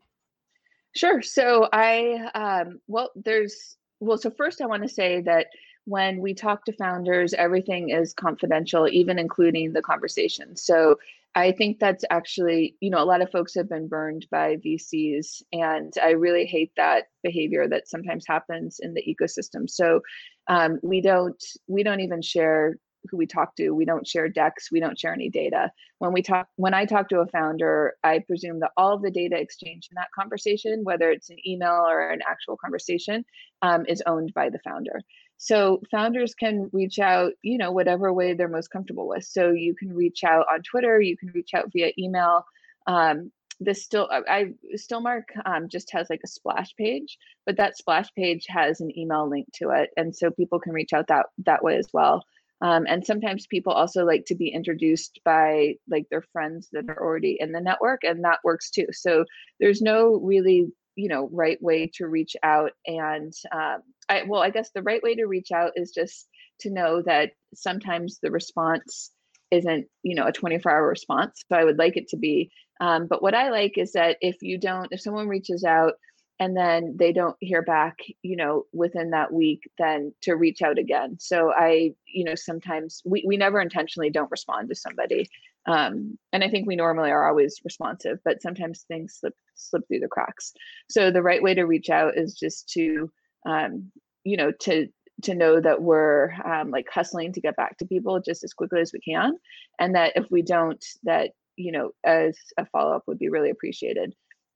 [0.95, 1.23] Sure.
[1.23, 4.19] So I um, well, there's well.
[4.19, 5.47] So first, I want to say that
[5.85, 10.57] when we talk to founders, everything is confidential, even including the conversation.
[10.57, 10.99] So
[11.35, 15.43] I think that's actually, you know, a lot of folks have been burned by VCs,
[15.53, 19.69] and I really hate that behavior that sometimes happens in the ecosystem.
[19.69, 20.03] So
[20.49, 22.77] um, we don't we don't even share
[23.11, 26.23] who we talk to we don't share decks we don't share any data when we
[26.23, 29.89] talk when i talk to a founder i presume that all of the data exchanged
[29.91, 33.25] in that conversation whether it's an email or an actual conversation
[33.63, 35.01] um, is owned by the founder
[35.43, 39.25] so founders can reach out you know whatever way they're most comfortable with.
[39.25, 42.45] So you can reach out on twitter you can reach out via email.
[42.87, 47.17] Um, this still i stillmark um, just has like a splash page
[47.47, 50.93] but that splash page has an email link to it and so people can reach
[50.93, 52.23] out that that way as well.
[52.63, 57.03] Um, and sometimes people also like to be introduced by like their friends that are
[57.03, 58.87] already in the network, and that works too.
[58.93, 59.25] So
[59.59, 63.79] there's no really you know right way to reach out and um,
[64.09, 66.29] I, well i guess the right way to reach out is just
[66.61, 69.11] to know that sometimes the response
[69.51, 72.51] isn't you know a 24 hour response so i would like it to be.
[72.81, 75.95] Um, but what i like is that if you don't if someone reaches out
[76.41, 80.79] and then they don't hear back you know within that week then to reach out
[80.79, 81.17] again.
[81.21, 85.29] So i you know sometimes we, we never intentionally don't respond to somebody
[85.67, 90.01] um, and i think we normally are always responsive but sometimes things slip slip through
[90.01, 90.53] the cracks
[90.89, 93.11] so the right way to reach out is just to
[93.47, 93.91] um,
[94.25, 94.89] you know to
[95.23, 98.81] to know that we're um, like hustling to get back to people just as quickly
[98.81, 99.37] as we can
[99.79, 104.15] and that if we don't that you know as a follow-up would be really appreciated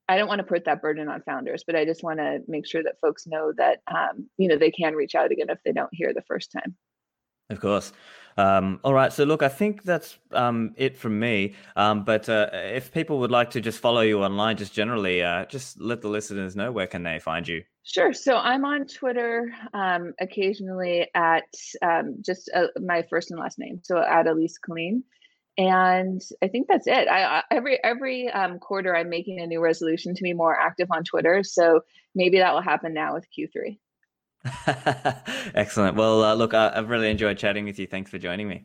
[0.08, 2.66] I don't want to put that burden on founders, but I just want to make
[2.66, 5.72] sure that folks know that um, you know they can reach out again if they
[5.72, 6.76] don't hear the first time.
[7.50, 7.92] Of course.
[8.38, 9.12] Um, all right.
[9.12, 11.54] So look, I think that's um, it from me.
[11.74, 15.46] Um, but uh, if people would like to just follow you online, just generally, uh,
[15.46, 17.62] just let the listeners know where can they find you.
[17.84, 18.12] Sure.
[18.12, 23.80] So I'm on Twitter um, occasionally at um, just uh, my first and last name,
[23.82, 25.02] so at Alyse Killeen
[25.58, 27.08] and I think that's it.
[27.08, 31.04] I, every every um, quarter I'm making a new resolution to be more active on
[31.04, 31.80] Twitter, so
[32.14, 33.78] maybe that will happen now with Q3.
[35.54, 35.96] Excellent.
[35.96, 37.86] Well, uh, look, I, I've really enjoyed chatting with you.
[37.86, 38.64] Thanks for joining me.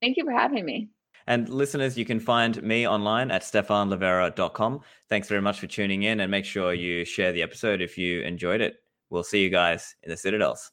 [0.00, 0.90] Thank you for having me.
[1.26, 4.80] And listeners, you can find me online at stephanlivera.com.
[5.08, 8.22] Thanks very much for tuning in and make sure you share the episode if you
[8.22, 8.76] enjoyed it.
[9.10, 10.72] We'll see you guys in the Citadels.